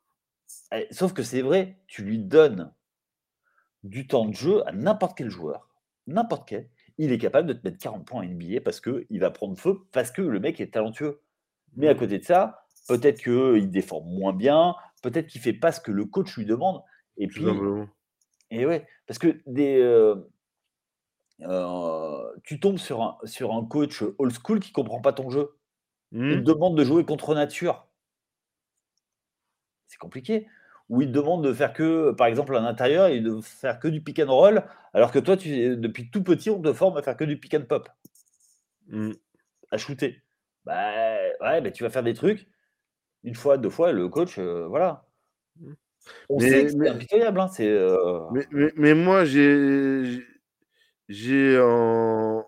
[0.71, 2.73] Eh, sauf que c'est vrai, tu lui donnes
[3.83, 5.69] du temps de jeu à n'importe quel joueur,
[6.07, 9.31] n'importe quel, il est capable de te mettre 40 points en NBA parce qu'il va
[9.31, 11.21] prendre feu, parce que le mec est talentueux.
[11.75, 11.97] Mais à mmh.
[11.97, 16.05] côté de ça, peut-être qu'il défend moins bien, peut-être qu'il fait pas ce que le
[16.05, 16.81] coach lui demande.
[17.17, 17.45] Et puis,
[18.51, 20.15] et ouais, parce que des, euh,
[21.41, 25.57] euh, tu tombes sur un, sur un coach old school qui comprend pas ton jeu.
[26.11, 26.43] Il te mmh.
[26.43, 27.87] demande de jouer contre nature.
[29.95, 30.45] C'est compliqué
[30.89, 33.87] où il te demande de faire que, par exemple, à l'intérieur, et de faire que
[33.87, 37.01] du pick and roll, alors que toi, tu, depuis tout petit, on te forme à
[37.01, 37.89] faire que du pick and pop.
[38.87, 39.13] Mmh.
[39.71, 40.21] À shooter.
[40.65, 40.91] Bah
[41.41, 42.47] ouais, bah, tu vas faire des trucs.
[43.23, 45.05] Une fois, deux fois, le coach, euh, voilà.
[45.59, 45.73] Mmh.
[46.29, 47.39] On sait que c'est impitoyable.
[47.39, 50.23] Hein, euh mais, mais, moi, j'ai
[51.07, 52.45] j'ai en,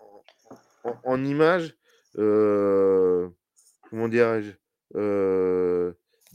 [0.84, 1.74] en, image,
[2.18, 3.28] euh,
[3.88, 4.52] comment dirais-je,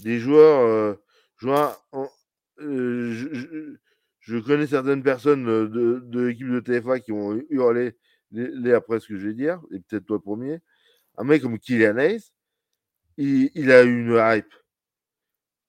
[0.04, 0.98] des joueurs
[2.58, 7.98] je, connais certaines personnes de, l'équipe de TFA qui ont hurlé
[8.32, 10.60] les, après ce que je vais dire, et peut-être toi le premier.
[11.18, 12.32] Un mec comme Kylian Hayes,
[13.18, 14.54] il, a eu une hype.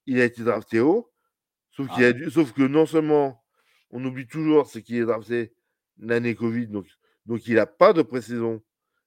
[0.07, 1.12] Il a été drafté haut,
[1.70, 2.31] sauf, qu'il a ah.
[2.31, 3.45] sauf que non seulement
[3.91, 5.55] on oublie toujours ce qui est drafté
[5.99, 6.87] l'année Covid, donc,
[7.27, 8.62] donc il n'a pas de pré-saison,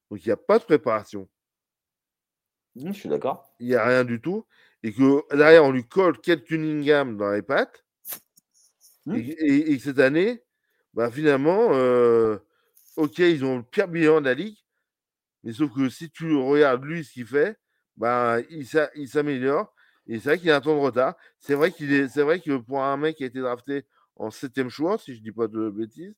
[0.10, 1.28] donc il n'y a pas de préparation.
[2.76, 3.54] Mmh, je suis d'accord.
[3.60, 4.46] Il n'y a rien du tout
[4.84, 7.86] et que derrière, on lui colle Kate Cunningham dans les pattes,
[9.06, 9.16] mmh.
[9.16, 10.44] et, cette année,
[10.94, 12.38] bah, finalement, euh,
[12.96, 14.58] ok, ils ont le pire bilan de la ligue,
[15.44, 17.58] mais sauf que si tu regardes lui ce qu'il fait,
[17.96, 18.68] bah, il,
[19.08, 19.74] s'améliore.
[20.08, 21.16] Et c'est vrai qu'il a un temps de retard.
[21.40, 24.32] C'est vrai qu'il est, c'est vrai que pour un mec qui a été drafté en
[24.32, 26.16] septième choix, si je dis pas de bêtises,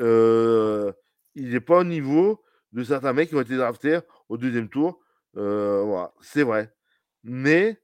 [0.00, 0.92] euh,
[1.34, 5.00] il n'est pas au niveau de certains mecs qui ont été draftés au deuxième tour.
[5.36, 6.72] Euh, voilà, c'est vrai
[7.24, 7.80] mais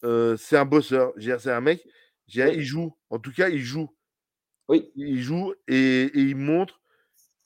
[0.00, 1.12] c'est un bosseur.
[1.18, 1.86] C'est un mec,
[2.28, 2.94] il joue.
[3.10, 3.88] En tout cas, il joue.
[4.68, 4.90] Oui.
[4.96, 6.80] Il joue et, il montre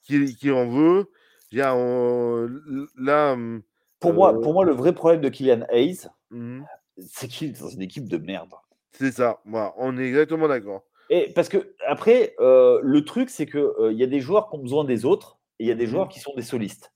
[0.03, 1.11] qu'il en veut.
[1.53, 3.63] là, mmh,
[4.01, 6.63] pour, moi, pour moi, le vrai problème de Kylian Hayes, mmh
[6.99, 8.53] c'est qu'il est dans une équipe de merde.
[8.93, 9.41] C'est ça.
[9.47, 10.85] on est exactement d'accord.
[11.09, 14.63] Et parce que après, le truc, c'est qu'il il y a des joueurs qui ont
[14.63, 16.93] besoin des autres et il y a des mmh joueurs qui sont des solistes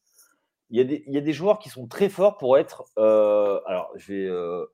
[0.71, 2.85] il y, a des, il y, a des, joueurs qui sont très forts pour être.
[2.99, 4.67] Euh, alors, je vais, euh,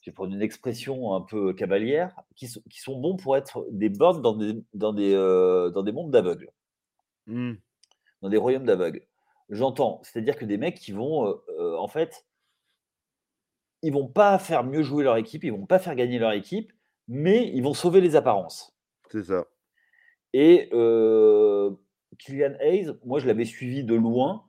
[0.00, 3.90] je vais, prendre une expression un peu cavalière, qui, qui sont bons pour être des
[3.90, 6.50] birds dans des, dans des, euh, dans des mondes d'aveugles.
[7.26, 7.54] Mmh.
[8.22, 9.06] Dans des royaumes d'aveugles.
[9.50, 10.00] J'entends.
[10.04, 12.26] C'est-à-dire que des mecs qui vont, en fait,
[13.82, 16.72] ils vont pas faire mieux jouer leur équipe, ils vont pas faire gagner leur équipe,
[17.06, 18.74] mais ils vont sauver les apparences.
[19.10, 19.44] C'est ça.
[20.32, 20.68] Et
[22.18, 24.46] Kylian Hayes, moi, je l'avais suivi de loin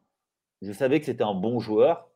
[0.61, 2.09] je savais que c'était un bon joueur.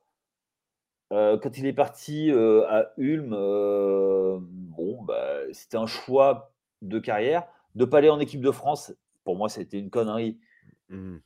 [1.12, 7.00] Euh, quand il est parti euh, à Ulm, euh, bon, bah, c'était un choix de
[7.00, 7.44] carrière.
[7.76, 10.39] De ne pas aller en équipe de France, pour moi, c'était une connerie.
[10.89, 11.20] Mmh.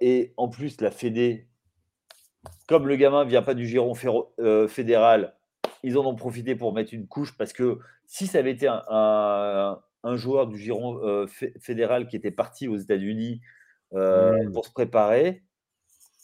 [0.00, 1.48] et en plus, la Fédé,
[2.68, 3.92] comme le gamin ne vient pas du giron
[4.68, 5.34] fédéral,
[5.82, 9.80] ils en ont profité pour mettre une couche parce que si ça avait été un,
[10.14, 11.26] joueur du giron
[11.58, 13.40] fédéral qui était parti aux États-Unis
[13.90, 14.52] mmh.
[14.52, 15.42] pour se préparer,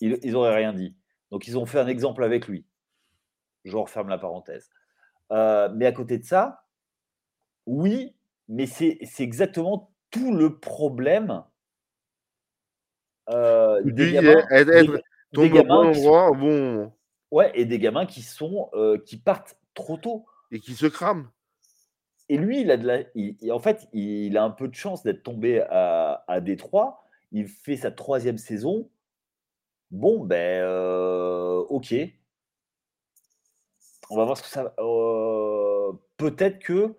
[0.00, 0.94] ils, ils rien dit.
[1.30, 2.64] Donc, ils ont fait un exemple avec lui.
[3.64, 4.70] Je referme la parenthèse.
[5.32, 6.64] Euh, mais à côté de ça,
[7.66, 8.14] oui,
[8.48, 11.42] mais c'est exactement tout le problème
[13.30, 15.92] euh, des gamins,
[16.32, 16.92] bon.
[17.30, 21.30] Ouais, et des gamins qui sont euh, qui partent trop tôt et qui se crament.
[22.28, 25.22] Et lui, il a de la, en fait, il a un peu de chance d'être
[25.22, 27.02] tombé à, à Détroit.
[27.32, 28.88] Il fait sa troisième saison.
[29.94, 30.66] Bon, ben,
[31.68, 31.94] ok.
[34.10, 34.74] On va voir ce que ça.
[36.16, 36.96] Peut-être que,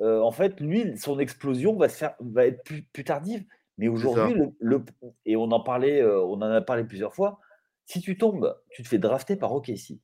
[0.00, 3.44] en fait, lui, son explosion va se faire, va être plus, tardive.
[3.76, 4.82] Mais aujourd'hui, le,
[5.26, 7.40] et on en parlait, on en a parlé plusieurs fois.
[7.84, 10.00] Si tu tombes, tu te fais drafter par OKC.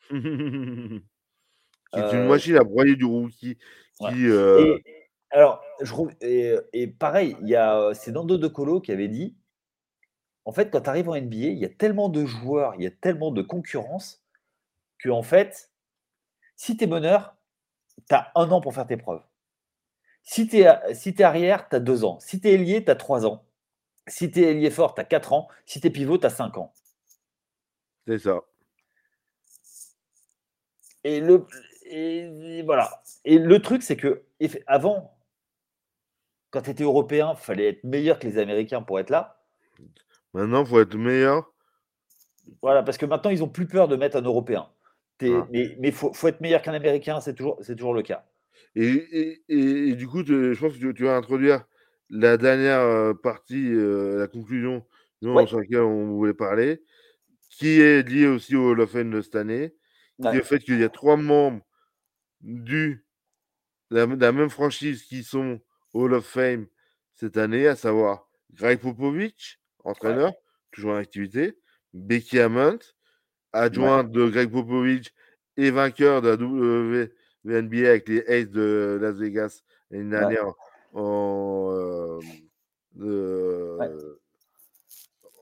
[0.10, 0.16] C'est
[2.12, 3.58] une machine à broyer du rookie.
[4.00, 4.26] Qui,
[5.30, 9.36] alors, je, et, et pareil, il y a c'est Nando De Colo qui avait dit
[10.44, 12.86] en fait, quand tu arrives en NBA, il y a tellement de joueurs, il y
[12.86, 14.24] a tellement de concurrence
[14.98, 15.70] que, en fait,
[16.56, 17.36] si tu es meneur,
[18.08, 19.22] tu as un an pour faire tes preuves.
[20.22, 22.18] Si tu es, si arrière, tu as deux ans.
[22.20, 23.44] Si tu es ailier, tu as trois ans.
[24.06, 25.48] Si tu es ailier fort, tu as 4 ans.
[25.66, 26.72] Si tu es pivot, tu as 5 ans.
[28.06, 28.42] C'est ça.
[31.04, 31.46] Et le,
[31.86, 33.02] et voilà.
[33.24, 34.24] Et le truc, c'est que
[34.66, 35.16] avant,
[36.50, 39.33] quand tu étais européen, il fallait être meilleur que les Américains pour être là.
[40.34, 41.52] Maintenant, il faut être meilleur.
[42.60, 44.68] Voilà, parce que maintenant, ils ont plus peur de mettre un Européen.
[45.22, 45.46] Ah.
[45.50, 48.26] Mais il faut, faut, être meilleur qu'un Américain, c'est toujours, toujours le cas.
[48.74, 51.64] Et, et, du coup, je pense que tu, vas introduire
[52.10, 54.84] la dernière euh, partie, euh, la conclusion
[55.22, 56.82] sur laquelle on voulait parler,
[57.50, 59.74] qui est liée aussi au Hall of Fame de cette année,
[60.20, 61.62] qui est le fait qu'il y a trois membres
[62.40, 63.06] du,
[63.90, 65.60] de la, même franchise qui sont
[65.92, 66.66] au Hall of Fame
[67.14, 70.32] cette année, à savoir Greg Popovich, entraîneur,
[70.72, 71.58] toujours en activité,
[71.92, 72.78] Becky Hammond,
[73.52, 75.14] adjoint de Greg Popovich
[75.56, 80.52] et vainqueur de la WNBA avec les Aces de Las Vegas l'année dernière
[80.92, 81.74] en,
[83.00, 83.78] euh,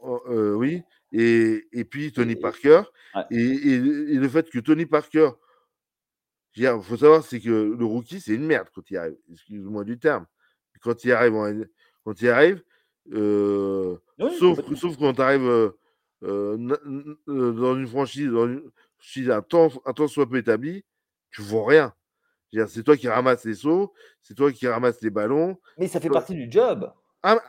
[0.04, 0.82] euh, oui,
[1.12, 2.82] et, et, puis Tony Parker.
[3.30, 5.30] Et, et, le fait que Tony Parker,
[6.56, 9.98] il faut savoir, c'est que le rookie, c'est une merde quand il arrive, excuse-moi du
[9.98, 10.26] terme.
[10.80, 11.68] Quand il arrive,
[12.04, 12.62] quand il arrive,
[13.10, 13.96] euh,
[14.38, 15.72] sauf, sauf, quand tu arrives
[16.22, 18.62] euh, dans une franchise, dans une
[18.98, 20.84] franchise un temps, un temps soit peu établi,
[21.30, 21.94] tu vois rien.
[22.68, 25.58] C'est toi qui ramasses les sauts, c'est toi qui ramasses les ballons.
[25.78, 26.92] Mais ça fait partie du job.
[27.22, 27.40] Ah,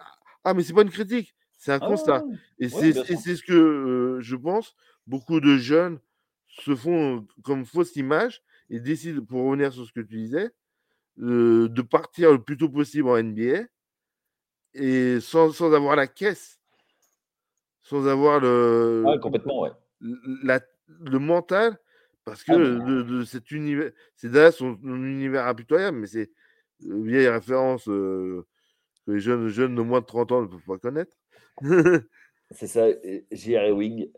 [0.43, 2.23] ah mais c'est pas une critique, c'est un ah constat.
[2.57, 4.75] Et c'est ce que euh, je pense,
[5.05, 5.99] beaucoup de jeunes
[6.47, 10.49] se font comme fausse image et décident, pour revenir sur ce que tu disais,
[11.17, 13.65] de partir le plus tôt possible en NBA
[14.73, 16.59] et sans, sans avoir la caisse
[17.83, 19.71] sans avoir le, complètement, ouais.
[19.99, 21.77] le mental,
[22.23, 26.31] parce que ah, de, cet univers, c'est d'ailleurs son, univers impitoyable, mais c'est
[26.83, 28.45] une vieille référence que
[29.07, 31.15] les jeunes, jeunes de moins de 30 ans ne peuvent pas connaître.
[32.51, 32.87] c'est ça,
[33.31, 33.75] J.R.
[33.75, 34.09] Wing.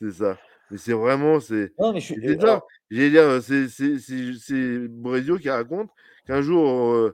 [0.00, 0.38] C'est ça.
[0.70, 1.72] Mais c'est vraiment, c'est.
[1.78, 2.20] Non, mais je suis.
[2.20, 2.38] C'est.
[2.90, 5.90] J'allais dire, c'est Brezio qui raconte
[6.26, 7.12] qu'un jour,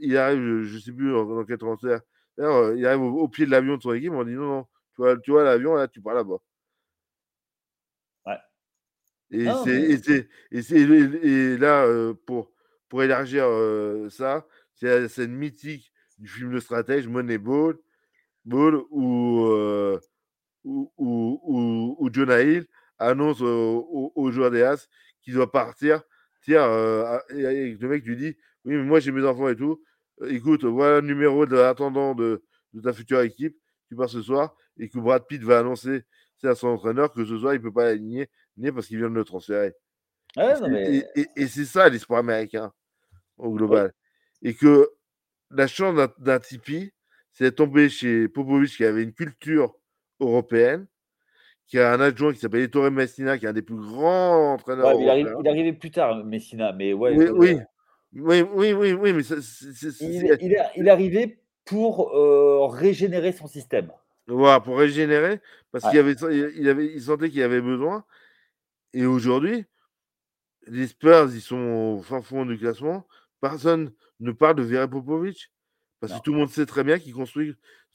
[0.00, 2.00] il arrive, je ne sais plus dans quel transfert,
[2.38, 5.16] il arrive au, pied de l'avion de son équipe, on dit non, non, tu vois,
[5.18, 6.38] tu vois l'avion, là, tu pars là-bas.
[8.26, 8.38] Ouais.
[9.30, 9.46] Et,
[10.04, 12.52] c'est, et, là, euh, pour,
[12.88, 17.76] pour élargir euh, ça, c'est la scène mythique du film de stratège Moneyball,
[18.44, 19.98] Ball, où, euh,
[20.64, 22.66] où, où, où, Jonah Hill
[22.98, 24.88] annonce aux au, joueur des As
[25.22, 26.02] qu'il doit partir.
[26.42, 26.66] Tiens,
[27.30, 29.82] et le mec lui dit Oui, mais moi j'ai mes enfants et tout.
[30.28, 33.56] Écoute, voilà le numéro de l'attendant de, de ta future équipe.
[33.88, 36.04] Tu pars ce soir et que Brad Pitt va annoncer
[36.48, 38.28] à son entraîneur que ce soir, il ne peut pas l'aligner
[38.74, 39.72] parce qu'il vient de le transférer.
[40.36, 42.72] et, c'est ça l'espoir américain
[43.36, 43.92] au global.
[44.42, 44.90] Et que
[45.50, 46.92] la chance d'un Tipeee,
[47.32, 49.74] c'est d'être tombé chez Popovic qui avait une culture
[50.20, 50.86] européenne,
[51.66, 55.00] qui a un adjoint qui s'appelle Ettore Messina, qui est un des plus grands entraîneurs.
[55.00, 57.16] il, arrive, il, arrivait plus tard, Messina, mais ouais.
[57.16, 57.58] Oui, oui,
[58.14, 63.90] oui, oui, oui, mais il, il, est, arrivé pour euh, régénérer son système.
[64.26, 65.40] Voilà, pour régénérer,
[65.72, 66.14] parce qu'il avait,
[66.56, 68.04] il avait, il sentait qu'il avait besoin.
[68.92, 69.64] Et aujourd'hui,
[70.66, 73.06] les Spurs, ils sont au fin fond du classement.
[73.40, 75.50] Personne ne parle de Vera Popovic.
[76.00, 77.54] Parce que tout le monde sait très bien qu'il construit,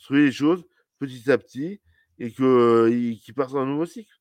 [0.10, 0.66] les choses
[0.98, 1.80] petit à petit
[2.18, 4.12] et qu'il euh, part sur un nouveau cycle.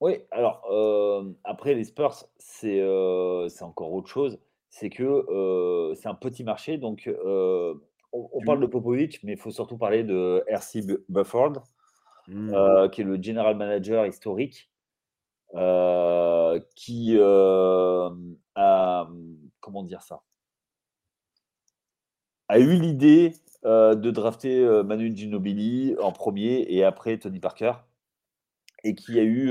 [0.00, 4.38] Oui, alors euh, après les Spurs, c'est euh, encore autre chose.
[4.70, 7.10] C'est que c'est un petit marché, donc
[8.12, 10.82] on, parle de Popovic, mais il faut surtout parler de R.C.
[11.08, 11.62] Bufford,
[12.28, 12.54] mmh.
[12.54, 14.70] euh, qui est le general manager historique,
[15.54, 18.10] euh, qui euh,
[18.54, 19.08] a,
[19.60, 20.22] comment dire ça,
[22.48, 27.74] a eu l'idée de drafter Manu Ginobili en premier et après Tony Parker,
[28.82, 29.48] et qui a eu,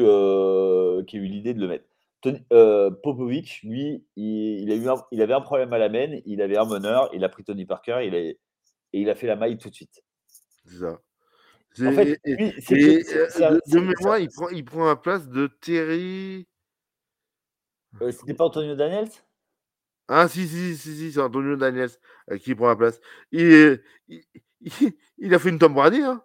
[1.05, 1.88] qui a eu l'idée de le mettre.
[2.22, 6.65] Popovic, lui, il, a eu il avait un problème à la main, il avait un
[6.65, 8.34] meneur, il a pris Tony Parker, il a,
[8.93, 10.03] et il a fait la maille tout de suite.
[10.65, 11.01] C'est ça.
[11.86, 16.47] En fait, de mémoire, il prend, il prend la place de Terry.
[18.01, 19.09] Euh, C'était pas Antonio Daniels?
[20.07, 21.91] Ah, si, si, si, si, c'est Antonio Daniels
[22.32, 22.99] euh, qui prend la place.
[23.32, 24.24] Il, il,
[25.17, 26.24] il, a fait une Tom Brady, hein?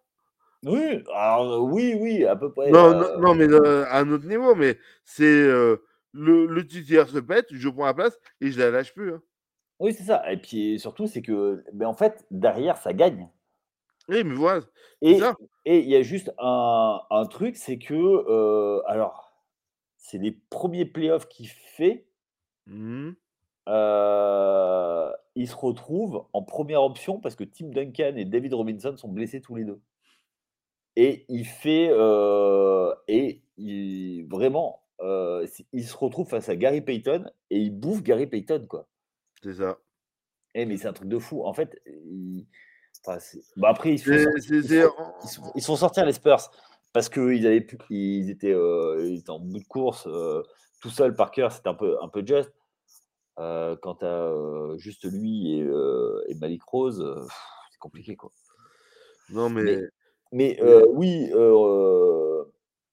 [0.64, 2.70] Oui, alors, oui, oui, à peu près.
[2.70, 3.18] Non, euh...
[3.18, 5.76] non, mais euh, à un autre niveau, mais c'est euh,
[6.12, 9.12] le, le titulaire se pète, je prends la place et je la lâche plus.
[9.12, 9.22] Hein.
[9.80, 10.30] Oui, c'est ça.
[10.32, 13.28] Et puis surtout, c'est que, ben, en fait, derrière, ça gagne.
[14.08, 14.60] Oui, mais voilà.
[15.02, 15.18] Et
[15.66, 19.34] il y a juste un, un truc, c'est que, euh, alors,
[19.96, 22.06] c'est les premiers playoffs qu'il fait.
[22.66, 23.12] Mmh
[25.36, 29.40] il se retrouve en première option parce que Tim Duncan et David Robinson sont blessés
[29.40, 29.80] tous les deux.
[30.96, 31.90] Et il fait,
[33.08, 38.66] et il vraiment, il se retrouve face à Gary Payton et il bouffe Gary Payton,
[38.68, 38.86] quoi.
[39.42, 39.78] C'est ça.
[40.54, 41.44] Eh, mais c'est un truc de fou.
[41.44, 41.82] En fait,
[43.56, 44.12] bah, après, ils sont,
[45.26, 46.50] sortis, sortis à les Spurs
[46.92, 50.08] parce qu'ils avaient ils étaient, ils étaient en bout de course
[50.80, 52.52] tout seul par cœur, c'était un peu, un peu juste.
[53.36, 55.66] quant à juste lui et,
[56.28, 57.04] et Malik Rose,
[57.72, 58.30] c'est compliqué quoi.
[59.30, 59.64] Non mais.
[59.64, 59.80] Mais,
[60.92, 61.30] oui,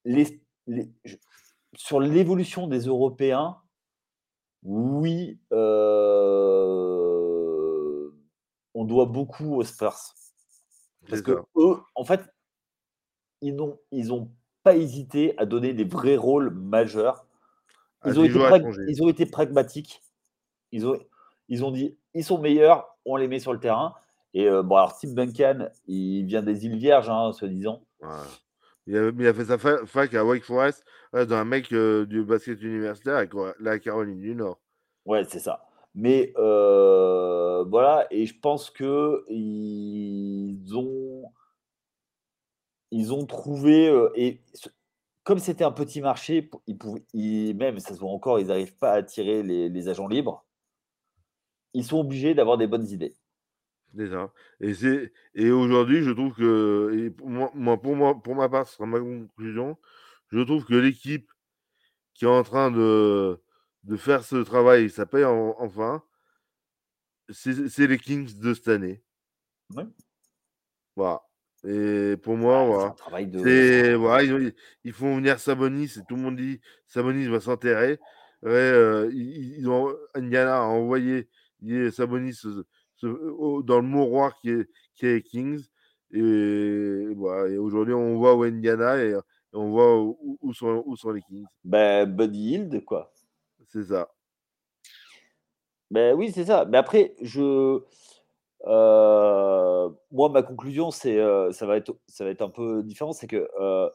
[0.06, 0.42] les,
[1.76, 3.58] sur l'évolution des Européens,
[4.64, 5.39] oui,
[8.74, 10.16] on doit beaucoup aux Spurs.
[11.10, 12.22] Parce que eux, en fait,
[13.42, 14.32] ils n'ont ils ont
[14.64, 17.26] pas hésité à donner des vrais rôles majeurs.
[18.06, 18.38] Ils, ont été,
[18.88, 20.02] ils ont été, pragmatiques.
[20.72, 21.00] Ils ont,
[21.50, 23.96] ils ont dit ils sont meilleurs, on les met sur le terrain.
[24.34, 27.84] Et euh, bon, alors Tim Duncan, il vient des îles Vierges, hein, soi-disant.
[28.88, 33.25] Il, a, fait sa fac à Wake Forest, dans un mec euh, du basket universitaire
[33.59, 34.59] la Caroline du Nord.
[35.05, 35.63] Ouais, c'est ça.
[35.93, 41.23] Mais euh, voilà, et je pense que ils ont,
[42.91, 44.41] ils ont trouvé et
[45.23, 47.03] comme c'était un petit marché, ils pouvaient,
[47.53, 50.45] même ça se voit encore, ils n'arrivent pas à attirer les, les, agents libres.
[51.73, 53.15] Ils sont obligés d'avoir des bonnes idées.
[53.94, 54.32] Déjà.
[54.62, 58.68] Et, c'est, et aujourd'hui, je trouve que, et pour, moi, pour, moi, pour ma part,
[58.68, 59.78] ce sera ma conclusion,
[60.32, 61.30] je trouve que l'équipe
[62.14, 63.42] qui est en train de,
[63.84, 66.04] de faire ce travail, ça paye enfin,
[67.30, 69.04] c'est, les Kings de cette année.
[69.76, 69.86] Ouais.
[70.96, 71.22] Voilà.
[71.64, 72.96] Et pour moi, voilà.
[73.44, 78.00] C'est, voilà, ils, font venir Sabonis et tout le monde dit Sabonis va s'enterrer.
[78.46, 81.30] Euh, ils, ont, Indiana a envoyé
[81.92, 82.42] Sabonis
[83.04, 85.64] dans le mouroir qui est, qui est Kings.
[86.12, 89.16] Et, voilà, et aujourd'hui, on voit où Indiana et,
[89.54, 91.45] on voit où, sont, où sont les Kings.
[91.64, 93.12] Ben, Buddy Hield, quoi.
[93.68, 94.10] C'est ça.
[95.89, 96.66] Ben oui, c'est ça.
[96.66, 97.82] Mais après, je.
[98.68, 103.12] Euh, moi, ma conclusion, c'est, euh, ça, va être, ça va être un peu différent,
[103.12, 103.89] c'est que euh,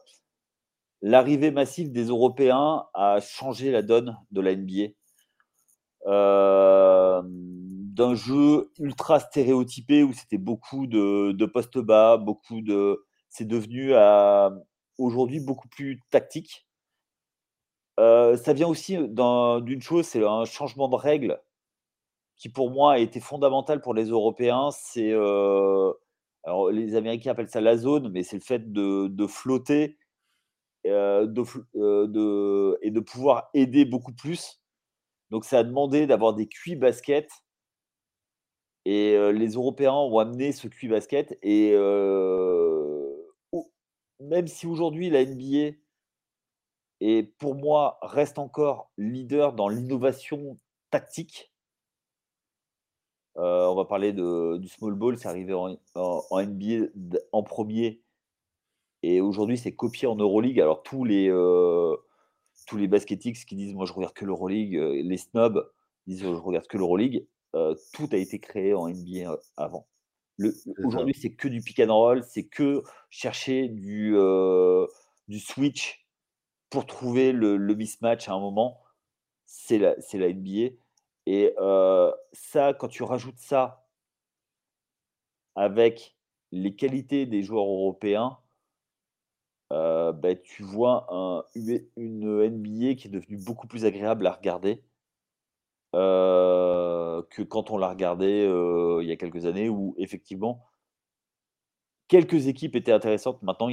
[1.01, 4.93] l'arrivée massive des Européens a changé la donne de la NBA.
[7.97, 13.93] D'un jeu ultra stéréotypé où c'était beaucoup de, de postes bas, beaucoup de, c'est devenu
[14.97, 16.67] aujourd'hui beaucoup plus tactique.
[17.97, 21.39] ça vient aussi d'une chose, c'est un changement de règles
[22.37, 25.91] qui pour moi a été fondamental pour les Européens, c'est euh,
[26.71, 29.97] les Américains appellent ça la zone, mais c'est le fait de, flotter
[30.85, 31.27] euh,
[31.75, 34.61] euh, et de pouvoir aider beaucoup plus.
[35.31, 37.29] Donc ça a demandé d'avoir des cuits basket.
[38.89, 41.37] Et les Européens ont amené ce cuit basket.
[41.43, 41.73] Et
[44.21, 45.75] même si aujourd'hui la NBA
[47.37, 50.57] pour moi reste encore leader dans l'innovation
[50.89, 51.51] tactique,
[53.35, 55.77] on va parler de, du small ball, c'est arrivé en,
[56.31, 56.87] NBA
[57.33, 58.01] en premier.
[59.03, 60.61] Et aujourd'hui, c'est copié en Euroleague.
[60.61, 61.93] Alors, tous les, euh,
[62.73, 65.69] les qui disent Moi, je regarde que l'Euroleague, les snobs
[66.07, 67.27] disent Je regarde que l'Euroleague.
[67.53, 69.87] Tout a été créé en NBA avant.
[70.83, 74.15] Aujourd'hui, c'est que du pick and roll, c'est que chercher du,
[75.27, 76.05] du switch
[76.69, 78.81] pour trouver le, le, mismatch à un moment.
[79.45, 80.75] C'est la, la NBA.
[81.25, 81.53] Et
[82.33, 83.87] ça, quand tu rajoutes ça
[85.55, 86.15] avec
[86.51, 88.37] les qualités des joueurs européens,
[89.69, 91.43] bah, tu vois un,
[91.95, 94.83] une NBA qui est devenue beaucoup plus agréable à regarder
[95.97, 98.43] que quand on l'a regardé
[99.01, 100.63] il y a quelques années où effectivement
[102.07, 103.41] quelques équipes étaient intéressantes.
[103.43, 103.69] Maintenant,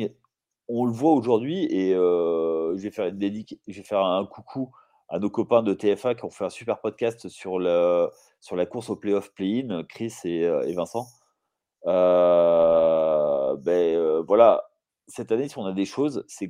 [0.69, 4.73] on le voit aujourd'hui et je vais faire je vais faire un coucou
[5.09, 8.09] à nos copains de TFA qui ont fait un super podcast sur, le,
[8.41, 11.07] sur la course au playoff play-in, Chris et, euh, Vincent.
[11.87, 14.71] Euh, ben, euh, voilà,
[15.07, 16.49] cette année, si on a des choses, c'est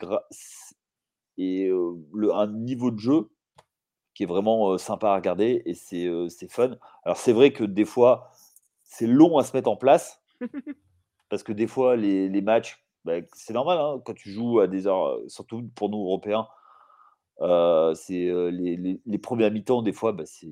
[1.36, 3.30] et le, un niveau de jeu
[4.14, 6.76] qui est vraiment sympa à regarder et c'est fun.
[7.04, 8.30] Alors c'est vrai que des fois,
[8.84, 10.22] c'est long à se mettre en place
[11.28, 14.66] parce que des fois, les, les matchs, ben, c'est normal hein, quand tu joues à
[14.68, 16.46] des heures, surtout pour nous Européens,
[17.94, 20.48] c'est les, les, premières mi-temps, des fois, bah, c'est.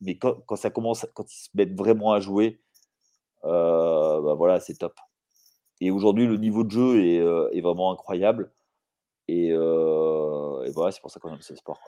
[0.00, 2.60] Mais quand, quand, ça commence, quand ils se mettent vraiment à jouer,
[3.42, 4.98] bah, voilà, c'est top.
[5.80, 7.16] Et aujourd'hui, le niveau de jeu est,
[7.56, 8.52] est vraiment incroyable.
[9.28, 11.80] Et, et voilà, c'est pour ça qu'on aime ce sport.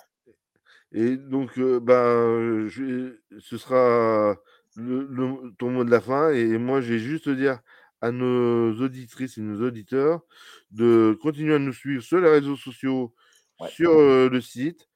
[0.94, 4.36] Et donc, euh, ben, je ce sera
[4.76, 7.60] le le ton mot de la fin et moi, je vais juste dire
[8.00, 10.22] à nos auditrices et nos auditeurs
[10.70, 13.14] de continuer à nous suivre sur les réseaux sociaux,
[13.60, 13.68] Ouais.
[13.70, 13.92] sur,
[14.30, 14.88] le site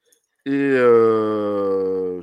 [0.45, 0.71] et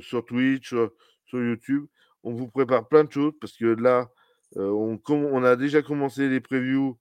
[0.01, 0.91] sur Twitch, sur
[1.25, 1.85] sur YouTube.
[2.23, 4.09] On vous prépare plein de choses parce que là,
[4.55, 6.97] on on a déjà commencé les previews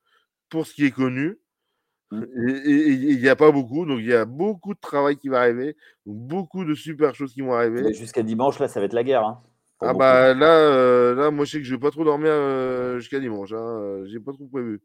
[0.51, 1.35] pour ce qui est connu Mmh.
[1.35, 5.17] et et et il y a pas beaucoup, donc il y a beaucoup de travail
[5.17, 7.93] qui va arriver, beaucoup de super choses qui vont arriver.
[7.95, 9.43] jusqu'à dimanche, là, ça va être la guerre, hein,
[9.81, 9.99] Ah beaucoup.
[9.99, 13.21] bah, là, heu, là, moi, je sais que je vais pas trop dormir, heu, jusqu'à
[13.21, 14.81] dimanche, hein, heu, j'ai pas trop prévu.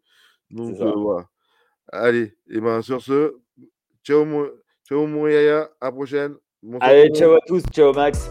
[0.49, 1.27] Donc, voilà.
[1.91, 3.35] Allez et ben, sur ce,
[4.03, 4.47] ciao mon
[4.87, 6.35] ciao mon yaya, à la prochaine.
[6.79, 8.29] Allez, le ciao à tous, ciao Max.